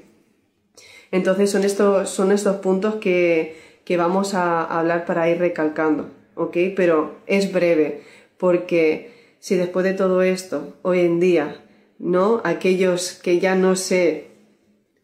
Entonces 1.12 1.52
son 1.52 1.64
estos, 1.64 2.10
son 2.10 2.32
estos 2.32 2.58
puntos 2.58 2.96
que, 2.96 3.58
que 3.84 3.98
vamos 3.98 4.34
a 4.34 4.64
hablar 4.64 5.06
para 5.06 5.30
ir 5.30 5.40
recalcando, 5.40 6.10
¿ok? 6.36 6.58
Pero 6.76 7.18
es 7.28 7.52
breve, 7.52 8.04
porque 8.38 9.36
si 9.40 9.56
después 9.56 9.84
de 9.84 9.94
todo 9.94 10.22
esto, 10.22 10.78
hoy 10.82 11.00
en 11.02 11.20
día, 11.20 11.64
¿no? 12.00 12.42
Aquellos 12.44 13.14
que 13.14 13.40
ya 13.40 13.56
no 13.56 13.76
sé 13.76 14.28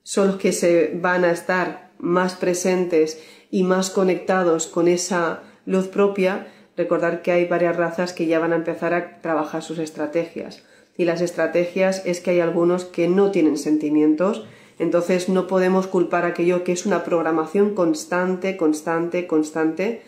son 0.03 0.27
los 0.27 0.35
que 0.37 0.51
se 0.51 0.91
van 0.95 1.25
a 1.25 1.31
estar 1.31 1.91
más 1.99 2.35
presentes 2.35 3.21
y 3.51 3.63
más 3.63 3.89
conectados 3.89 4.67
con 4.67 4.87
esa 4.87 5.43
luz 5.65 5.87
propia, 5.87 6.47
recordar 6.77 7.21
que 7.21 7.31
hay 7.31 7.45
varias 7.45 7.75
razas 7.75 8.13
que 8.13 8.27
ya 8.27 8.39
van 8.39 8.53
a 8.53 8.57
empezar 8.57 8.93
a 8.93 9.21
trabajar 9.21 9.63
sus 9.63 9.79
estrategias. 9.79 10.63
Y 10.95 11.05
las 11.05 11.21
estrategias 11.21 12.03
es 12.05 12.21
que 12.21 12.31
hay 12.31 12.39
algunos 12.39 12.85
que 12.85 13.07
no 13.07 13.31
tienen 13.31 13.57
sentimientos, 13.57 14.45
entonces 14.79 15.27
no 15.27 15.47
podemos 15.47 15.87
culpar 15.87 16.25
aquello 16.25 16.63
que 16.63 16.71
es 16.71 16.85
una 16.85 17.03
programación 17.03 17.73
constante, 17.73 18.57
constante, 18.57 19.25
constante. 19.25 20.03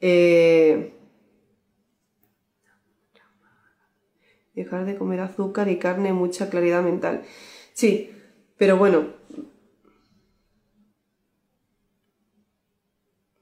Eh, 0.00 0.92
dejar 4.54 4.86
de 4.86 4.96
comer 4.96 5.20
azúcar 5.20 5.68
y 5.68 5.78
carne, 5.78 6.12
mucha 6.12 6.50
claridad 6.50 6.82
mental. 6.82 7.22
Sí, 7.72 8.10
pero 8.56 8.76
bueno. 8.76 9.08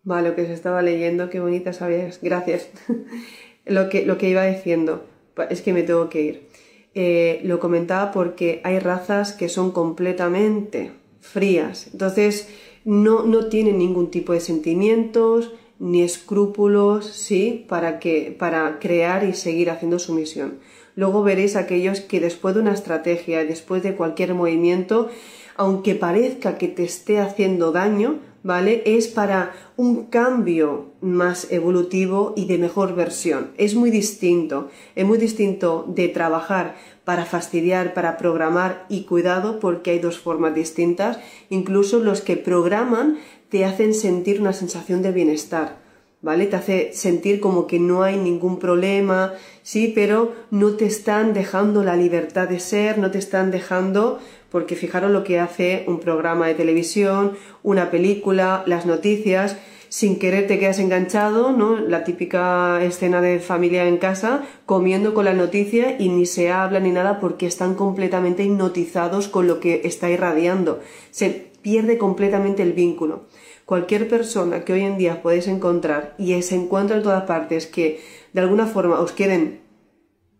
Vale, 0.02 0.28
lo 0.28 0.36
que 0.36 0.44
se 0.44 0.52
estaba 0.52 0.82
leyendo, 0.82 1.30
qué 1.30 1.40
bonita 1.40 1.72
sabías. 1.72 2.20
Gracias. 2.20 2.68
lo, 3.64 3.88
que, 3.88 4.04
lo 4.04 4.18
que 4.18 4.28
iba 4.28 4.44
diciendo, 4.44 5.06
es 5.48 5.62
que 5.62 5.72
me 5.72 5.82
tengo 5.82 6.10
que 6.10 6.20
ir. 6.20 6.48
Eh, 6.94 7.40
lo 7.44 7.58
comentaba 7.58 8.12
porque 8.12 8.60
hay 8.64 8.78
razas 8.78 9.32
que 9.32 9.48
son 9.48 9.70
completamente 9.72 10.92
frías. 11.20 11.88
Entonces, 11.92 12.48
no, 12.84 13.24
no 13.24 13.48
tienen 13.48 13.78
ningún 13.78 14.10
tipo 14.10 14.32
de 14.32 14.40
sentimientos 14.40 15.54
ni 15.78 16.02
escrúpulos, 16.02 17.06
¿sí? 17.06 17.64
Para, 17.68 17.98
que, 17.98 18.34
para 18.38 18.78
crear 18.78 19.24
y 19.24 19.34
seguir 19.34 19.70
haciendo 19.70 19.98
su 19.98 20.14
misión. 20.14 20.58
Luego 20.96 21.22
veréis 21.22 21.56
aquellos 21.56 22.00
que 22.00 22.20
después 22.20 22.54
de 22.54 22.60
una 22.60 22.72
estrategia, 22.72 23.44
después 23.44 23.82
de 23.82 23.96
cualquier 23.96 24.34
movimiento, 24.34 25.08
aunque 25.56 25.94
parezca 25.94 26.58
que 26.58 26.68
te 26.68 26.84
esté 26.84 27.18
haciendo 27.18 27.72
daño, 27.72 28.20
¿vale? 28.44 28.82
Es 28.84 29.08
para 29.08 29.52
un 29.76 30.04
cambio 30.04 30.92
más 31.00 31.50
evolutivo 31.50 32.34
y 32.36 32.44
de 32.44 32.58
mejor 32.58 32.94
versión. 32.94 33.50
Es 33.56 33.74
muy 33.74 33.90
distinto, 33.90 34.68
es 34.94 35.04
muy 35.04 35.18
distinto 35.18 35.84
de 35.88 36.08
trabajar 36.08 36.76
para 37.04 37.24
fastidiar, 37.24 37.94
para 37.94 38.16
programar 38.16 38.84
y 38.88 39.02
cuidado 39.04 39.58
porque 39.58 39.90
hay 39.90 39.98
dos 39.98 40.18
formas 40.18 40.54
distintas. 40.54 41.18
Incluso 41.48 41.98
los 41.98 42.20
que 42.20 42.36
programan 42.36 43.18
te 43.48 43.64
hacen 43.64 43.94
sentir 43.94 44.40
una 44.40 44.52
sensación 44.52 45.02
de 45.02 45.12
bienestar. 45.12 45.83
¿Vale? 46.24 46.46
Te 46.46 46.56
hace 46.56 46.90
sentir 46.94 47.38
como 47.38 47.66
que 47.66 47.78
no 47.78 48.02
hay 48.02 48.16
ningún 48.16 48.58
problema, 48.58 49.34
sí, 49.62 49.92
pero 49.94 50.32
no 50.50 50.70
te 50.70 50.86
están 50.86 51.34
dejando 51.34 51.84
la 51.84 51.96
libertad 51.96 52.48
de 52.48 52.60
ser, 52.60 52.96
no 52.96 53.10
te 53.10 53.18
están 53.18 53.50
dejando 53.50 54.20
porque 54.48 54.74
fijaros 54.74 55.10
lo 55.10 55.22
que 55.22 55.38
hace 55.38 55.84
un 55.86 56.00
programa 56.00 56.46
de 56.46 56.54
televisión, 56.54 57.32
una 57.62 57.90
película, 57.90 58.62
las 58.64 58.86
noticias, 58.86 59.58
sin 59.90 60.18
querer 60.18 60.46
te 60.46 60.58
quedas 60.58 60.78
enganchado, 60.78 61.52
¿no? 61.52 61.76
La 61.76 62.04
típica 62.04 62.82
escena 62.82 63.20
de 63.20 63.38
familia 63.38 63.86
en 63.86 63.98
casa, 63.98 64.46
comiendo 64.64 65.12
con 65.12 65.26
la 65.26 65.34
noticia 65.34 65.96
y 65.98 66.08
ni 66.08 66.24
se 66.24 66.50
habla 66.50 66.80
ni 66.80 66.90
nada 66.90 67.20
porque 67.20 67.46
están 67.46 67.74
completamente 67.74 68.44
hipnotizados 68.44 69.28
con 69.28 69.46
lo 69.46 69.60
que 69.60 69.82
está 69.84 70.08
irradiando. 70.08 70.80
Se 71.10 71.52
pierde 71.60 71.98
completamente 71.98 72.62
el 72.62 72.72
vínculo. 72.72 73.24
Cualquier 73.64 74.08
persona 74.08 74.64
que 74.64 74.74
hoy 74.74 74.82
en 74.82 74.98
día 74.98 75.22
podéis 75.22 75.48
encontrar 75.48 76.14
y 76.18 76.40
se 76.42 76.54
encuentra 76.54 76.98
en 76.98 77.02
todas 77.02 77.24
partes 77.24 77.66
que 77.66 78.00
de 78.32 78.40
alguna 78.40 78.66
forma 78.66 79.00
os 79.00 79.12
quieren 79.12 79.60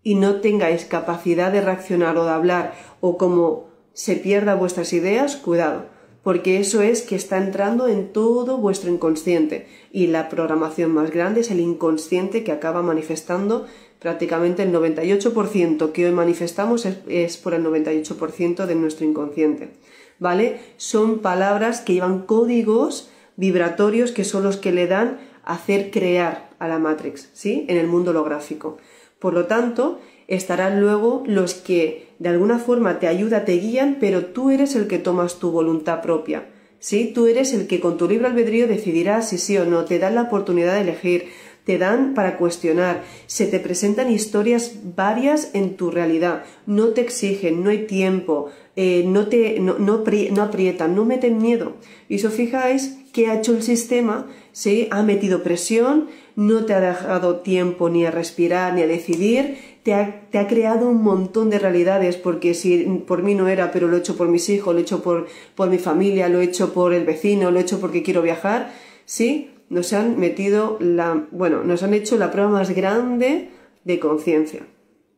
y 0.03 0.17
no 0.17 0.41
tengáis 0.43 0.85
capacidad 0.85 1.51
de 1.51 1.63
reaccionar 1.63 2.19
o 2.19 2.25
de 2.25 2.31
hablar 2.31 2.75
o 3.01 3.17
como 3.17 3.69
se 3.95 4.17
pierda 4.17 4.55
vuestras 4.55 4.93
ideas, 4.93 5.37
cuidado, 5.37 5.87
porque 6.23 6.61
eso 6.61 6.83
es 6.83 7.01
que 7.01 7.17
está 7.17 7.39
entrando 7.39 7.89
en 7.89 8.13
todo 8.13 8.59
vuestro 8.59 8.91
inconsciente 8.91 9.69
y 9.91 10.09
la 10.09 10.29
programación 10.29 10.93
más 10.93 11.11
grande 11.11 11.41
es 11.41 11.51
el 11.51 11.61
inconsciente 11.61 12.45
que 12.45 12.53
acaba 12.53 12.83
manifestando 12.83 13.67
prácticamente 14.01 14.63
el 14.65 14.73
98% 14.73 15.93
que 15.93 16.05
hoy 16.05 16.13
manifestamos 16.13 16.85
es, 16.85 17.37
por 17.39 17.55
el 17.55 17.65
98% 17.65 18.67
de 18.67 18.75
nuestro 18.75 19.07
inconsciente. 19.07 19.71
¿Vale? 20.19 20.61
Son 20.77 21.21
palabras 21.21 21.81
que 21.81 21.95
llevan 21.95 22.21
códigos 22.21 23.11
vibratorios 23.37 24.13
que 24.13 24.25
son 24.25 24.45
los 24.45 24.57
que 24.57 24.73
le 24.73 24.87
dan 24.87 25.19
hacer 25.45 25.91
crear 25.91 26.51
a 26.59 26.69
la 26.69 26.79
Matrix, 26.79 27.29
¿sí? 27.33 27.67
En 27.69 27.77
el 27.77 27.87
mundo 27.87 28.11
holográfico. 28.11 28.79
Por 29.19 29.35
lo 29.35 29.47
tanto, 29.47 30.01
estarán 30.29 30.81
luego 30.81 31.23
los 31.27 31.55
que 31.55 32.09
de 32.19 32.29
alguna 32.29 32.59
forma 32.59 32.99
te 32.99 33.07
ayudan, 33.07 33.45
te 33.45 33.55
guían, 33.59 33.99
pero 34.01 34.27
tú 34.27 34.51
eres 34.51 34.75
el 34.77 34.87
que 34.87 34.99
tomas 34.99 35.39
tu 35.39 35.51
voluntad 35.51 36.03
propia. 36.03 36.49
¿Sí? 36.79 37.13
Tú 37.15 37.27
eres 37.27 37.55
el 37.55 37.67
que 37.67 37.81
con 37.81 37.97
tu 37.97 38.07
libre 38.07 38.27
albedrío 38.27 38.69
decidirás 38.69 39.31
si 39.31 39.39
sí 39.39 39.57
o 39.57 39.65
no, 39.65 39.87
te 39.87 39.99
dan 39.99 40.15
la 40.15 40.23
oportunidad 40.23 40.75
de 40.75 40.83
elegir, 40.83 41.29
te 41.65 41.79
dan 41.79 42.13
para 42.13 42.37
cuestionar, 42.37 43.03
se 43.27 43.47
te 43.47 43.59
presentan 43.59 44.13
historias 44.13 44.73
varias 44.95 45.55
en 45.55 45.77
tu 45.77 45.91
realidad, 45.91 46.45
no 46.67 46.89
te 46.89 47.01
exigen, 47.01 47.65
no 47.65 47.71
hay 47.71 47.87
tiempo, 47.87 48.51
eh, 48.77 49.03
no, 49.07 49.29
te, 49.29 49.61
no, 49.61 49.79
no, 49.79 50.05
no 50.33 50.43
aprietan, 50.43 50.95
no 50.95 51.07
meten 51.07 51.39
miedo. 51.39 51.73
Y 52.11 52.19
si 52.19 52.27
os 52.27 52.35
fijáis, 52.35 52.99
¿qué 53.15 53.29
ha 53.29 53.37
hecho 53.37 53.53
el 53.53 53.63
sistema? 53.63 54.27
¿Sí? 54.53 54.89
Ha 54.91 55.03
metido 55.03 55.43
presión, 55.43 56.09
no 56.37 56.67
te 56.67 56.75
ha 56.75 56.81
dejado 56.81 57.37
tiempo 57.37 57.89
ni 57.89 58.05
a 58.05 58.11
respirar 58.11 58.75
ni 58.75 58.83
a 58.83 58.87
decidir, 58.87 59.57
te 59.85 59.95
ha, 59.95 60.47
creado 60.49 60.89
un 60.89 61.03
montón 61.03 61.49
de 61.49 61.59
realidades, 61.59 62.17
porque 62.17 62.55
si 62.55 62.85
por 63.07 63.23
mí 63.23 63.35
no 63.35 63.49
era, 63.49 63.71
pero 63.71 63.87
lo 63.87 63.97
he 63.97 64.01
hecho 64.01 64.17
por 64.17 64.29
mis 64.29 64.49
hijos, 64.49 64.75
lo 64.75 64.81
he 64.81 64.83
hecho 64.83 65.03
por, 65.03 65.27
por 65.55 65.71
mi 65.71 65.79
familia, 65.79 66.29
lo 66.29 66.41
he 66.41 66.45
hecho 66.45 66.73
por 66.73 66.93
el 66.93 67.05
vecino, 67.05 67.51
lo 67.51 67.59
he 67.59 67.63
hecho 67.63 67.81
porque 67.81 68.03
quiero 68.03 68.21
viajar, 68.21 68.73
¿sí? 69.05 69.51
Nos 69.69 69.93
han 69.93 70.19
metido 70.19 70.79
la, 70.81 71.27
bueno, 71.31 71.65
nos 71.65 71.83
han 71.83 71.95
hecho 71.95 72.17
la 72.17 72.31
prueba 72.31 72.51
más 72.51 72.71
grande 72.75 73.51
de 73.85 74.01
conciencia. 74.01 74.67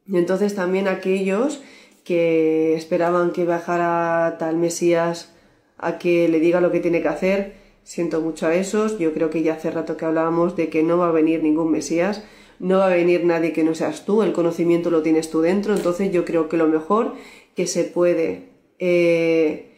Y 0.06 0.18
entonces 0.18 0.54
también 0.54 0.88
aquellos 0.88 1.62
que 2.04 2.74
esperaban 2.74 3.30
que 3.30 3.44
bajara 3.44 4.36
tal 4.38 4.56
Mesías 4.56 5.32
a 5.78 5.98
que 5.98 6.28
le 6.28 6.40
diga 6.40 6.60
lo 6.60 6.72
que 6.72 6.80
tiene 6.80 7.02
que 7.02 7.08
hacer, 7.08 7.65
siento 7.86 8.20
mucho 8.20 8.48
a 8.48 8.54
esos, 8.56 8.98
yo 8.98 9.14
creo 9.14 9.30
que 9.30 9.44
ya 9.44 9.54
hace 9.54 9.70
rato 9.70 9.96
que 9.96 10.04
hablábamos 10.04 10.56
de 10.56 10.68
que 10.68 10.82
no 10.82 10.98
va 10.98 11.08
a 11.08 11.12
venir 11.12 11.44
ningún 11.44 11.70
Mesías, 11.70 12.24
no 12.58 12.78
va 12.78 12.86
a 12.86 12.96
venir 12.96 13.24
nadie 13.24 13.52
que 13.52 13.62
no 13.62 13.76
seas 13.76 14.04
tú, 14.04 14.24
el 14.24 14.32
conocimiento 14.32 14.90
lo 14.90 15.02
tienes 15.02 15.30
tú 15.30 15.40
dentro, 15.40 15.72
entonces 15.72 16.10
yo 16.10 16.24
creo 16.24 16.48
que 16.48 16.56
lo 16.56 16.66
mejor 16.66 17.14
que 17.54 17.68
se 17.68 17.84
puede 17.84 18.48
eh, 18.80 19.72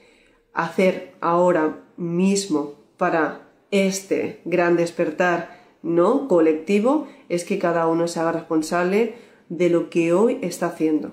hacer 0.54 1.12
ahora 1.20 1.84
mismo 1.98 2.76
para 2.96 3.46
este 3.70 4.40
gran 4.46 4.78
despertar 4.78 5.60
no 5.82 6.28
colectivo 6.28 7.08
es 7.28 7.44
que 7.44 7.58
cada 7.58 7.88
uno 7.88 8.08
se 8.08 8.20
haga 8.20 8.32
responsable 8.32 9.16
de 9.50 9.68
lo 9.68 9.90
que 9.90 10.14
hoy 10.14 10.38
está 10.40 10.68
haciendo. 10.68 11.12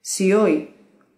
Si 0.00 0.32
hoy 0.32 0.70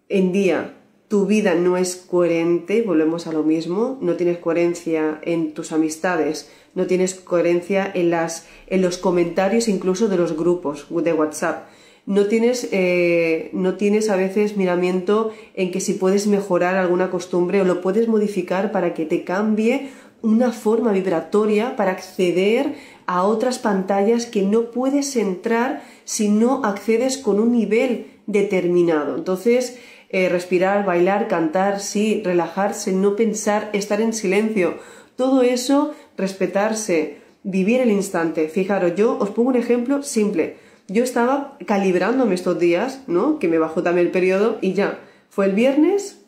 en 0.09 0.33
día 0.33 0.75
tu 1.15 1.27
vida 1.27 1.55
no 1.55 1.77
es 1.77 1.95
coherente, 1.95 2.83
volvemos 2.83 3.29
a 3.29 3.33
lo 3.33 3.45
mismo, 3.45 3.99
no 4.01 4.15
tienes 4.15 4.39
coherencia 4.39 5.21
en 5.23 5.55
tus 5.55 5.71
amistades, 5.71 6.51
no 6.75 6.89
tienes 6.89 7.15
coherencia 7.15 7.89
en, 7.95 8.11
las, 8.11 8.49
en 8.67 8.83
los 8.83 8.99
comentarios 8.99 9.69
incluso 9.69 10.09
de 10.09 10.17
los 10.17 10.37
grupos 10.37 10.89
de 10.91 11.13
WhatsApp. 11.13 11.69
No 12.05 12.27
tienes, 12.27 12.69
eh, 12.73 13.51
no 13.53 13.75
tienes 13.75 14.11
a 14.11 14.17
veces 14.17 14.57
miramiento 14.57 15.31
en 15.55 15.71
que 15.71 15.81
si 15.81 15.93
puedes 15.93 16.27
mejorar 16.27 16.75
alguna 16.75 17.13
costumbre 17.13 17.61
o 17.61 17.65
lo 17.65 17.81
puedes 17.81 18.09
modificar 18.09 18.73
para 18.73 18.93
que 18.93 19.05
te 19.05 19.23
cambie 19.23 19.91
una 20.21 20.51
forma 20.51 20.91
vibratoria 20.91 21.77
para 21.77 21.93
acceder 21.93 22.75
a 23.07 23.23
otras 23.23 23.61
pantallas 23.61 24.27
que 24.27 24.43
no 24.43 24.73
puedes 24.73 25.15
entrar 25.15 25.85
si 26.05 26.29
no 26.29 26.65
accedes 26.65 27.19
con 27.19 27.39
un 27.39 27.53
nivel 27.53 28.07
determinado. 28.27 29.17
Entonces, 29.17 29.79
eh, 30.15 30.29
respirar, 30.29 30.87
bailar, 30.87 31.27
cantar, 31.27 31.81
sí, 31.81 32.23
relajarse, 32.25 32.93
no 32.93 33.17
pensar, 33.17 33.71
estar 33.73 34.01
en 34.01 34.13
silencio. 34.13 34.79
Todo 35.17 35.43
eso 35.43 35.93
respetarse, 36.17 37.17
vivir 37.43 37.81
el 37.81 37.91
instante. 37.91 38.49
Fijaros, 38.49 38.95
yo 38.95 39.19
os 39.19 39.31
pongo 39.31 39.49
un 39.49 39.57
ejemplo 39.57 40.05
simple. 40.05 40.55
Yo 40.87 41.03
estaba 41.03 41.59
calibrándome 41.67 42.37
estos 42.37 42.61
días, 42.61 43.03
¿no? 43.09 43.41
Que 43.41 43.49
me 43.49 43.59
bajó 43.59 43.83
también 43.83 44.07
el 44.07 44.13
periodo 44.13 44.59
y 44.61 44.75
ya. 44.75 45.01
Fue 45.31 45.47
el 45.47 45.53
viernes, 45.53 46.25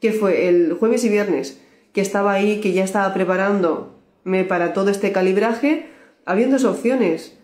que 0.00 0.12
fue 0.12 0.48
el 0.48 0.72
jueves 0.72 1.04
y 1.04 1.10
viernes, 1.10 1.60
que 1.92 2.00
estaba 2.00 2.32
ahí, 2.32 2.62
que 2.62 2.72
ya 2.72 2.84
estaba 2.84 3.12
preparándome 3.12 4.44
para 4.48 4.72
todo 4.72 4.88
este 4.88 5.12
calibraje. 5.12 5.88
Había 6.24 6.48
dos 6.48 6.64
opciones. 6.64 7.36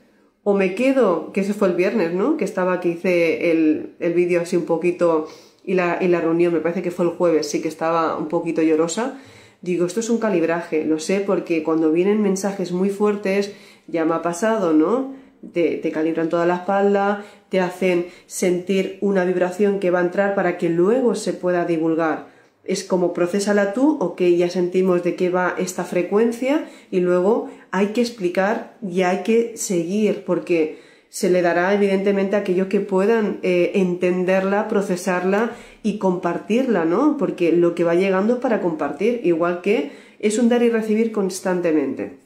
O 0.42 0.55
me 0.55 0.74
quedo, 0.74 1.33
que 1.33 1.42
ese 1.42 1.52
fue 1.52 1.68
el 1.68 1.74
viernes, 1.74 2.14
¿no? 2.14 2.38
Que 2.38 2.46
estaba, 2.46 2.81
que 2.81 2.88
hice 2.88 3.50
el, 3.50 3.94
el 4.00 4.14
vídeo 4.14 4.40
así 4.40 4.57
un 4.57 4.64
poquito 4.64 5.28
y 5.64 5.75
la, 5.75 5.98
y 6.01 6.09
la 6.09 6.20
reunión, 6.20 6.53
me 6.53 6.61
parece 6.61 6.83
que 6.83 6.90
fue 6.90 7.05
el 7.05 7.12
jueves, 7.12 7.48
sí 7.48 7.62
que 7.62 7.68
estaba 7.68 8.16
un 8.16 8.29
poquito 8.29 8.62
llorosa 8.62 9.18
Digo, 9.62 9.87
esto 9.87 10.01
es 10.01 10.11
un 10.11 10.18
calibraje, 10.18 10.85
lo 10.85 10.98
sé 10.98 11.20
porque 11.20 11.62
cuando 11.62 11.92
vienen 11.92 12.20
mensajes 12.20 12.72
muy 12.72 12.90
fuertes, 12.90 13.53
ya 13.87 14.05
me 14.05 14.14
ha 14.14 14.20
pasado, 14.20 14.72
¿no? 14.72 15.14
te, 15.53 15.90
calibran 15.92 16.29
toda 16.29 16.46
la 16.46 16.57
espalda, 16.57 17.25
te 17.48 17.61
hacen 17.61 18.07
sentir 18.27 18.98
una 19.01 19.25
vibración 19.25 19.79
que 19.79 19.92
va 19.92 20.01
a 20.01 20.05
entrar 20.05 20.35
para 20.35 20.59
que 20.59 20.68
luego 20.68 21.14
se 21.14 21.33
pueda 21.33 21.64
divulgar. 21.64 22.31
Es 22.64 22.83
como 22.85 23.12
procesala 23.12 23.72
tú, 23.72 23.98
ok, 24.01 24.20
ya 24.22 24.48
sentimos 24.48 25.03
de 25.03 25.16
qué 25.16 25.31
va 25.31 25.55
esta 25.59 25.85
frecuencia 25.85 26.68
y 26.90 27.01
luego 27.01 27.48
hay 27.70 27.88
que 27.88 28.01
explicar 28.01 28.77
y 28.83 29.03
hay 29.03 29.22
que 29.22 29.57
seguir 29.57 30.25
porque 30.25 30.81
se 31.12 31.29
le 31.29 31.42
dará 31.42 31.75
evidentemente 31.75 32.37
a 32.37 32.38
aquellos 32.38 32.68
que 32.68 32.81
puedan 32.81 33.38
eh, 33.42 33.72
entenderla, 33.75 34.66
procesarla 34.66 35.51
y 35.83 35.98
compartirla, 35.98 36.87
¿no? 36.87 37.18
Porque 37.18 37.53
lo 37.53 37.75
que 37.75 37.85
va 37.85 37.94
llegando 37.94 38.37
es 38.37 38.40
para 38.40 38.62
compartir, 38.62 39.20
igual 39.22 39.61
que 39.61 39.92
es 40.20 40.38
un 40.38 40.48
dar 40.48 40.62
y 40.62 40.70
recibir 40.70 41.12
constantemente. 41.12 42.18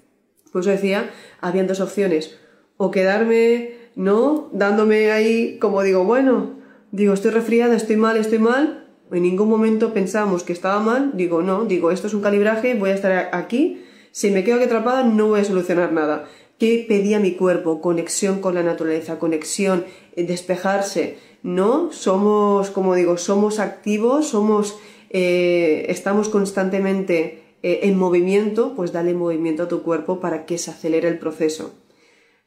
Pues 0.52 0.66
decía, 0.66 1.10
habían 1.40 1.66
dos 1.66 1.80
opciones, 1.80 2.38
o 2.76 2.92
quedarme, 2.92 3.72
¿no? 3.96 4.50
Dándome 4.52 5.10
ahí, 5.10 5.58
como 5.58 5.82
digo, 5.82 6.04
bueno, 6.04 6.60
digo, 6.92 7.12
estoy 7.12 7.32
resfriada, 7.32 7.74
estoy 7.74 7.96
mal, 7.96 8.16
estoy 8.16 8.38
mal, 8.38 8.86
en 9.10 9.22
ningún 9.24 9.48
momento 9.48 9.94
pensamos 9.94 10.44
que 10.44 10.52
estaba 10.52 10.78
mal, 10.78 11.10
digo, 11.14 11.42
no, 11.42 11.64
digo, 11.64 11.90
esto 11.90 12.06
es 12.06 12.14
un 12.14 12.22
calibraje, 12.22 12.74
voy 12.74 12.90
a 12.90 12.94
estar 12.94 13.30
aquí, 13.32 13.82
si 14.12 14.30
me 14.30 14.44
quedo 14.44 14.56
aquí 14.56 14.66
atrapada 14.66 15.02
no 15.02 15.26
voy 15.26 15.40
a 15.40 15.44
solucionar 15.44 15.92
nada. 15.92 16.28
¿Qué 16.58 16.86
pedía 16.88 17.20
mi 17.20 17.32
cuerpo? 17.32 17.82
Conexión 17.82 18.40
con 18.40 18.54
la 18.54 18.62
naturaleza, 18.62 19.18
conexión, 19.18 19.84
eh, 20.14 20.24
despejarse. 20.24 21.18
No, 21.42 21.92
somos, 21.92 22.70
como 22.70 22.94
digo, 22.94 23.18
somos 23.18 23.58
activos, 23.58 24.28
somos, 24.28 24.78
eh, 25.10 25.84
estamos 25.88 26.30
constantemente 26.30 27.42
eh, 27.62 27.80
en 27.82 27.98
movimiento, 27.98 28.74
pues 28.74 28.92
dale 28.92 29.12
movimiento 29.12 29.64
a 29.64 29.68
tu 29.68 29.82
cuerpo 29.82 30.18
para 30.18 30.46
que 30.46 30.56
se 30.56 30.70
acelere 30.70 31.08
el 31.08 31.18
proceso. 31.18 31.74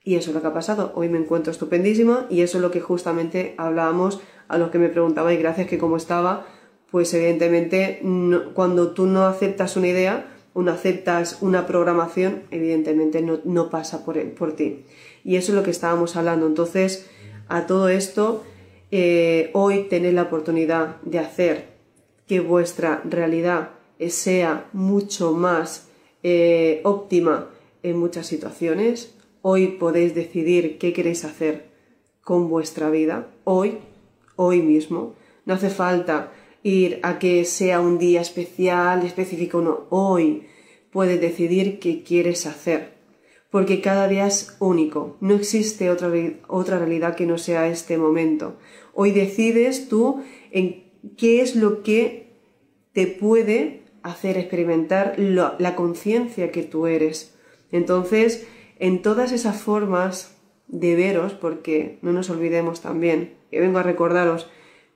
Y 0.04 0.16
eso 0.16 0.32
es 0.32 0.36
lo 0.36 0.42
que 0.42 0.48
ha 0.48 0.54
pasado. 0.54 0.92
Hoy 0.96 1.08
me 1.08 1.20
encuentro 1.20 1.52
estupendísima 1.52 2.26
y 2.32 2.42
eso 2.42 2.58
es 2.58 2.64
lo 2.64 2.72
que 2.72 2.82
justamente 2.82 3.54
hablábamos 3.58 4.22
a 4.48 4.58
los 4.58 4.72
que 4.72 4.80
me 4.80 4.90
preguntaba 4.90 5.34
y 5.34 5.38
gracias 5.38 5.68
que 5.68 5.78
como 5.78 5.98
estaba, 5.98 6.48
pues 6.90 7.14
evidentemente 7.14 8.02
cuando 8.56 8.92
tú 8.92 9.06
no 9.06 9.26
aceptas 9.26 9.78
una 9.78 9.90
idea, 9.90 10.39
no 10.56 10.72
aceptas 10.72 11.38
una 11.42 11.66
programación, 11.66 12.44
evidentemente 12.52 13.22
no, 13.22 13.70
pasa 13.70 14.04
por, 14.04 14.22
por, 14.34 14.54
ti. 14.56 14.86
Y 15.24 15.36
eso 15.36 15.52
es 15.52 15.56
lo 15.56 15.64
que 15.64 15.72
estábamos 15.72 16.16
hablando. 16.16 16.48
Entonces, 16.48 17.10
a 17.48 17.66
todo 17.66 17.90
esto, 17.90 18.44
eh, 18.92 19.52
hoy 19.54 19.88
tenéis 19.90 20.14
la 20.14 20.24
oportunidad 20.24 20.98
de 21.02 21.20
hacer 21.20 21.66
que 22.28 22.40
vuestra 22.40 23.02
realidad 23.06 23.70
sea 24.08 24.70
mucho 24.74 25.34
más 25.34 25.88
eh, 26.24 26.82
óptima 26.84 27.50
en 27.84 27.98
muchas 27.98 28.28
situaciones. 28.28 29.16
Hoy 29.42 29.68
podéis 29.80 30.16
decidir 30.16 30.78
qué 30.78 30.94
queréis 30.94 31.26
hacer 31.26 31.70
con 32.22 32.50
vuestra 32.50 32.90
vida, 32.90 33.28
hoy, 33.44 33.80
hoy 34.36 34.62
mismo. 34.62 35.16
No 35.46 35.56
hace 35.56 35.70
falta 35.70 36.32
ir 36.64 37.00
a 37.04 37.20
que 37.20 37.46
sea 37.46 37.80
un 37.80 37.98
día 37.98 38.22
especial, 38.22 39.06
específico, 39.06 39.62
no. 39.62 39.86
Hoy 39.90 40.48
puedes 40.92 41.22
decidir 41.22 41.80
qué 41.80 42.04
quieres 42.04 42.46
hacer, 42.46 42.94
porque 43.52 43.82
cada 43.82 44.08
día 44.08 44.28
es 44.28 44.56
único. 44.60 45.18
No 45.22 45.36
existe 45.36 45.90
otra, 45.90 46.12
otra 46.48 46.80
realidad 46.80 47.16
que 47.16 47.26
no 47.26 47.38
sea 47.38 47.68
este 47.68 47.98
momento. 47.98 48.58
Hoy 48.94 49.12
decides 49.12 49.88
tú 49.88 50.24
en 50.52 50.92
qué 51.18 51.42
es 51.42 51.56
lo 51.56 51.84
que 51.84 52.34
te 52.94 53.08
puede 53.08 53.84
hacer 54.04 54.38
experimentar 54.38 55.18
la 55.18 55.76
conciencia 55.76 56.52
que 56.52 56.64
tú 56.64 56.88
eres. 56.88 57.36
Entonces, 57.72 58.48
en 58.80 59.02
todas 59.02 59.32
esas 59.32 59.62
formas 59.62 60.36
de 60.68 60.96
veros, 60.96 61.34
porque 61.34 62.00
no 62.02 62.14
nos 62.14 62.30
olvidemos 62.30 62.82
también, 62.82 63.36
que 63.52 63.60
vengo 63.60 63.80
a 63.80 63.84
recordaros, 63.84 64.50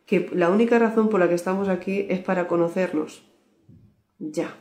que 0.05 0.29
la 0.33 0.49
única 0.49 0.79
razón 0.79 1.09
por 1.09 1.19
la 1.19 1.29
que 1.29 1.35
estamos 1.35 1.69
aquí 1.69 2.05
es 2.09 2.19
para 2.19 2.47
conocernos. 2.47 3.23
Ya. 4.19 4.57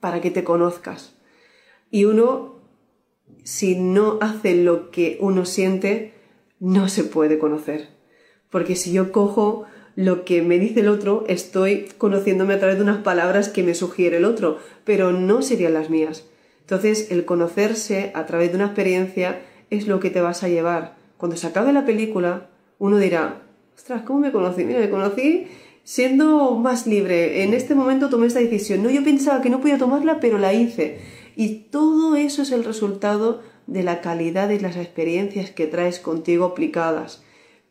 Para 0.00 0.20
que 0.20 0.30
te 0.30 0.44
conozcas. 0.44 1.16
Y 1.90 2.04
uno, 2.04 2.60
si 3.44 3.76
no 3.76 4.18
hace 4.20 4.54
lo 4.54 4.90
que 4.90 5.18
uno 5.20 5.44
siente, 5.44 6.14
no 6.58 6.88
se 6.88 7.04
puede 7.04 7.38
conocer. 7.38 7.88
Porque 8.50 8.76
si 8.76 8.92
yo 8.92 9.12
cojo 9.12 9.64
lo 9.94 10.24
que 10.24 10.42
me 10.42 10.58
dice 10.58 10.80
el 10.80 10.88
otro, 10.88 11.24
estoy 11.28 11.88
conociéndome 11.98 12.54
a 12.54 12.58
través 12.58 12.76
de 12.76 12.82
unas 12.82 13.02
palabras 13.02 13.48
que 13.48 13.62
me 13.62 13.74
sugiere 13.74 14.18
el 14.18 14.24
otro, 14.24 14.58
pero 14.84 15.12
no 15.12 15.42
serían 15.42 15.74
las 15.74 15.90
mías. 15.90 16.24
Entonces, 16.60 17.10
el 17.10 17.24
conocerse 17.24 18.12
a 18.14 18.24
través 18.24 18.50
de 18.50 18.56
una 18.56 18.66
experiencia 18.66 19.42
es 19.70 19.86
lo 19.86 20.00
que 20.00 20.10
te 20.10 20.20
vas 20.20 20.42
a 20.42 20.48
llevar. 20.48 20.96
Cuando 21.16 21.36
se 21.36 21.46
acabe 21.46 21.72
la 21.72 21.84
película, 21.84 22.50
uno 22.78 22.98
dirá, 22.98 23.42
ostras, 23.76 24.02
¿cómo 24.02 24.20
me 24.20 24.32
conocí? 24.32 24.64
Mira, 24.64 24.80
me 24.80 24.90
conocí 24.90 25.46
siendo 25.84 26.56
más 26.56 26.86
libre. 26.86 27.42
En 27.42 27.54
este 27.54 27.74
momento 27.74 28.08
tomé 28.08 28.26
esta 28.26 28.40
decisión. 28.40 28.82
No, 28.82 28.90
yo 28.90 29.02
pensaba 29.02 29.42
que 29.42 29.50
no 29.50 29.60
podía 29.60 29.78
tomarla, 29.78 30.20
pero 30.20 30.38
la 30.38 30.52
hice. 30.52 30.98
Y 31.36 31.66
todo 31.70 32.16
eso 32.16 32.42
es 32.42 32.52
el 32.52 32.64
resultado 32.64 33.42
de 33.66 33.82
la 33.82 34.00
calidad 34.00 34.48
de 34.48 34.60
las 34.60 34.76
experiencias 34.76 35.50
que 35.50 35.66
traes 35.66 35.98
contigo 35.98 36.44
aplicadas, 36.44 37.22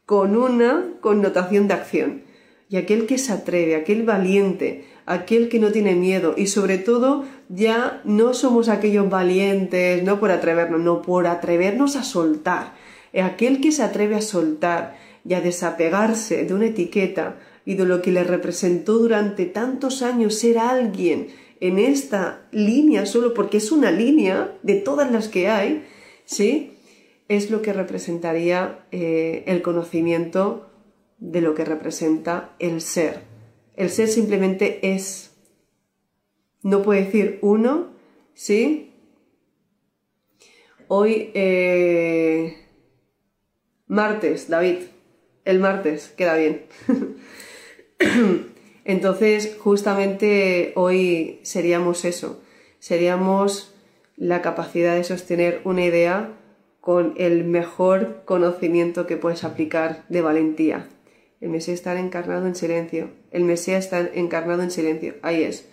con 0.05 0.35
una 0.35 0.95
connotación 1.01 1.67
de 1.67 1.73
acción. 1.73 2.23
Y 2.69 2.77
aquel 2.77 3.05
que 3.05 3.17
se 3.17 3.33
atreve, 3.33 3.75
aquel 3.75 4.03
valiente, 4.03 4.85
aquel 5.05 5.49
que 5.49 5.59
no 5.59 5.71
tiene 5.71 5.93
miedo 5.93 6.35
y 6.37 6.47
sobre 6.47 6.77
todo 6.77 7.25
ya 7.49 8.01
no 8.05 8.33
somos 8.33 8.69
aquellos 8.69 9.09
valientes, 9.09 10.03
no 10.03 10.19
por 10.19 10.31
atrevernos, 10.31 10.79
no 10.79 11.01
por 11.01 11.27
atrevernos 11.27 11.97
a 11.97 12.03
soltar. 12.03 12.73
Aquel 13.21 13.59
que 13.59 13.73
se 13.73 13.83
atreve 13.83 14.15
a 14.15 14.21
soltar, 14.21 14.95
y 15.23 15.34
a 15.34 15.41
desapegarse 15.41 16.45
de 16.45 16.53
una 16.53 16.67
etiqueta 16.67 17.39
y 17.65 17.75
de 17.75 17.86
lo 17.86 18.01
que 18.01 18.12
le 18.12 18.23
representó 18.23 18.97
durante 18.97 19.45
tantos 19.45 20.01
años 20.01 20.36
ser 20.36 20.57
alguien 20.57 21.27
en 21.60 21.77
esta 21.77 22.47
línea 22.51 23.05
solo 23.05 23.34
porque 23.34 23.57
es 23.57 23.71
una 23.71 23.91
línea 23.91 24.57
de 24.63 24.75
todas 24.75 25.12
las 25.12 25.27
que 25.27 25.47
hay, 25.47 25.86
¿sí? 26.25 26.73
Es 27.27 27.51
lo 27.51 27.62
que 27.62 27.71
representaría 27.71 28.86
eh, 28.91 29.43
el 29.45 29.62
conocimiento 29.62 30.69
de 31.19 31.41
lo 31.41 31.53
que 31.53 31.63
representa 31.63 32.55
el 32.60 32.81
ser. 32.81 33.21
El 33.75 33.89
ser 33.89 34.07
simplemente 34.07 34.93
es. 34.93 35.31
No 36.63 36.81
puede 36.81 37.05
decir 37.05 37.39
uno, 37.41 37.93
¿sí? 38.34 38.91
Hoy, 40.88 41.31
eh, 41.36 42.57
martes, 43.88 44.49
David, 44.49 44.79
el 45.45 45.60
martes, 45.60 46.13
queda 46.17 46.36
bien. 46.36 46.65
Entonces, 48.86 49.58
justamente 49.60 50.73
hoy 50.75 51.39
seríamos 51.43 52.06
eso, 52.06 52.41
seríamos 52.80 53.73
la 54.17 54.41
capacidad 54.41 54.95
de 54.95 55.04
sostener 55.04 55.62
una 55.63 55.86
idea 55.86 56.38
con 56.80 57.13
el 57.17 57.43
mejor 57.43 58.23
conocimiento 58.25 59.06
que 59.06 59.17
puedes 59.17 59.43
aplicar 59.43 60.04
de 60.10 60.21
valentía. 60.21 60.89
El 61.39 61.49
Mesías 61.49 61.75
está 61.75 61.99
encarnado 61.99 62.47
en 62.47 62.56
silencio. 62.56 63.10
El 63.32 63.43
Mesías 63.43 63.86
está 63.86 63.99
encarnado 64.13 64.62
en 64.62 64.71
silencio. 64.71 65.15
Ahí 65.21 65.43
es. 65.43 65.67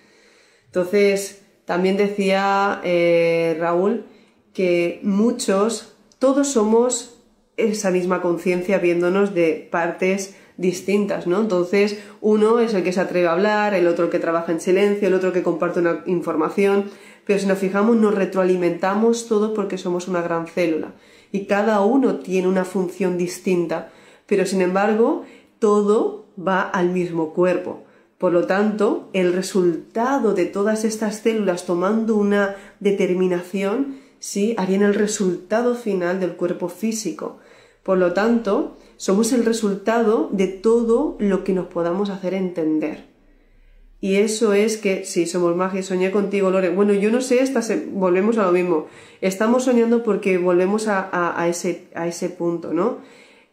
Entonces, 0.67 1.43
también 1.65 1.97
decía 1.97 2.81
eh, 2.85 3.57
Raúl 3.59 4.07
que 4.55 5.01
muchos, 5.03 5.95
todos 6.19 6.49
somos 6.49 7.18
esa 7.59 7.91
misma 7.91 8.23
conciencia 8.23 8.79
viéndonos 8.79 9.35
de 9.35 9.69
partes 9.71 10.37
distintas, 10.57 11.27
¿no? 11.27 11.41
Entonces, 11.41 11.99
uno 12.21 12.59
es 12.59 12.75
el 12.75 12.83
que 12.83 12.93
se 12.93 13.01
atreve 13.01 13.29
a 13.29 13.33
hablar, 13.33 13.75
el 13.75 13.87
otro 13.87 14.11
que 14.11 14.19
trabaja 14.19 14.53
en 14.53 14.61
silencio, 14.61 15.09
el 15.09 15.15
otro 15.15 15.33
que 15.33 15.43
comparte 15.43 15.81
una 15.81 16.03
información, 16.07 16.87
pero 17.25 17.39
si 17.39 17.47
nos 17.47 17.59
fijamos 17.59 17.97
nos 17.97 18.15
retroalimentamos 18.15 19.29
todos 19.29 19.53
porque 19.55 19.77
somos 19.77 20.09
una 20.09 20.23
gran 20.23 20.47
célula 20.47 20.95
y 21.31 21.45
cada 21.45 21.83
uno 21.83 22.17
tiene 22.21 22.49
una 22.49 22.65
función 22.65 23.19
distinta, 23.19 23.91
pero 24.27 24.47
sin 24.47 24.63
embargo, 24.63 25.25
todo 25.59 26.27
va 26.39 26.63
al 26.63 26.91
mismo 26.91 27.35
cuerpo. 27.35 27.85
Por 28.19 28.33
lo 28.33 28.47
tanto, 28.47 29.11
el 29.13 29.33
resultado 29.33 30.35
de 30.35 30.47
todas 30.47 30.85
estas 30.85 31.19
células 31.19 31.67
tomando 31.67 32.17
una 32.17 32.57
determinación, 32.81 33.99
sí, 34.19 34.55
harían 34.59 34.83
el 34.83 34.95
resultado 34.95 35.77
final 35.77 36.19
del 36.19 36.35
cuerpo 36.35 36.69
físico. 36.69 37.39
Por 37.89 37.97
lo 37.97 38.13
tanto, 38.13 38.77
somos 38.99 39.33
el 39.33 39.47
resultado 39.47 40.29
de 40.31 40.47
todo 40.47 41.17
lo 41.19 41.43
que 41.43 41.55
nos 41.55 41.69
podamos 41.69 42.11
hacer 42.11 42.35
entender. 42.35 43.07
Y 43.99 44.17
eso 44.17 44.53
es 44.53 44.77
que, 44.77 45.07
sí, 45.07 45.25
somos 45.25 45.57
magia, 45.57 45.83
soñé 45.83 46.11
contigo, 46.11 46.51
Lore. 46.51 46.69
Bueno, 46.69 46.93
yo 46.93 47.11
no 47.11 47.23
sé, 47.23 47.43
volvemos 47.91 48.37
a 48.37 48.45
lo 48.45 48.53
mismo. 48.53 48.89
Estamos 49.23 49.65
soñando 49.65 50.03
porque 50.03 50.37
volvemos 50.37 50.85
a, 50.87 51.47
ese, 51.49 51.89
a 51.95 52.07
ese, 52.07 52.29
punto, 52.29 52.75
¿no? 52.75 52.99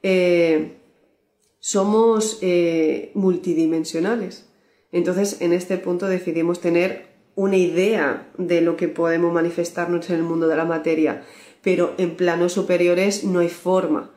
Eh, 0.04 0.80
somos 1.60 2.40
eh, 2.42 3.12
multidimensionales. 3.14 4.50
Entonces, 4.92 5.38
en 5.40 5.54
este 5.54 5.78
punto 5.78 6.08
decidimos 6.08 6.60
tener 6.60 7.06
una 7.36 7.56
idea 7.56 8.34
de 8.38 8.60
lo 8.60 8.76
que 8.76 8.90
podemos 8.90 9.32
manifestarnos 9.34 10.10
en 10.10 10.18
el 10.18 10.24
mundo 10.24 10.50
de 10.50 10.58
la 10.58 10.66
materia 10.66 11.24
pero 11.66 11.96
en 11.98 12.16
planos 12.16 12.54
superiores 12.54 13.24
no 13.24 13.40
hay 13.40 13.50
forma. 13.50 14.12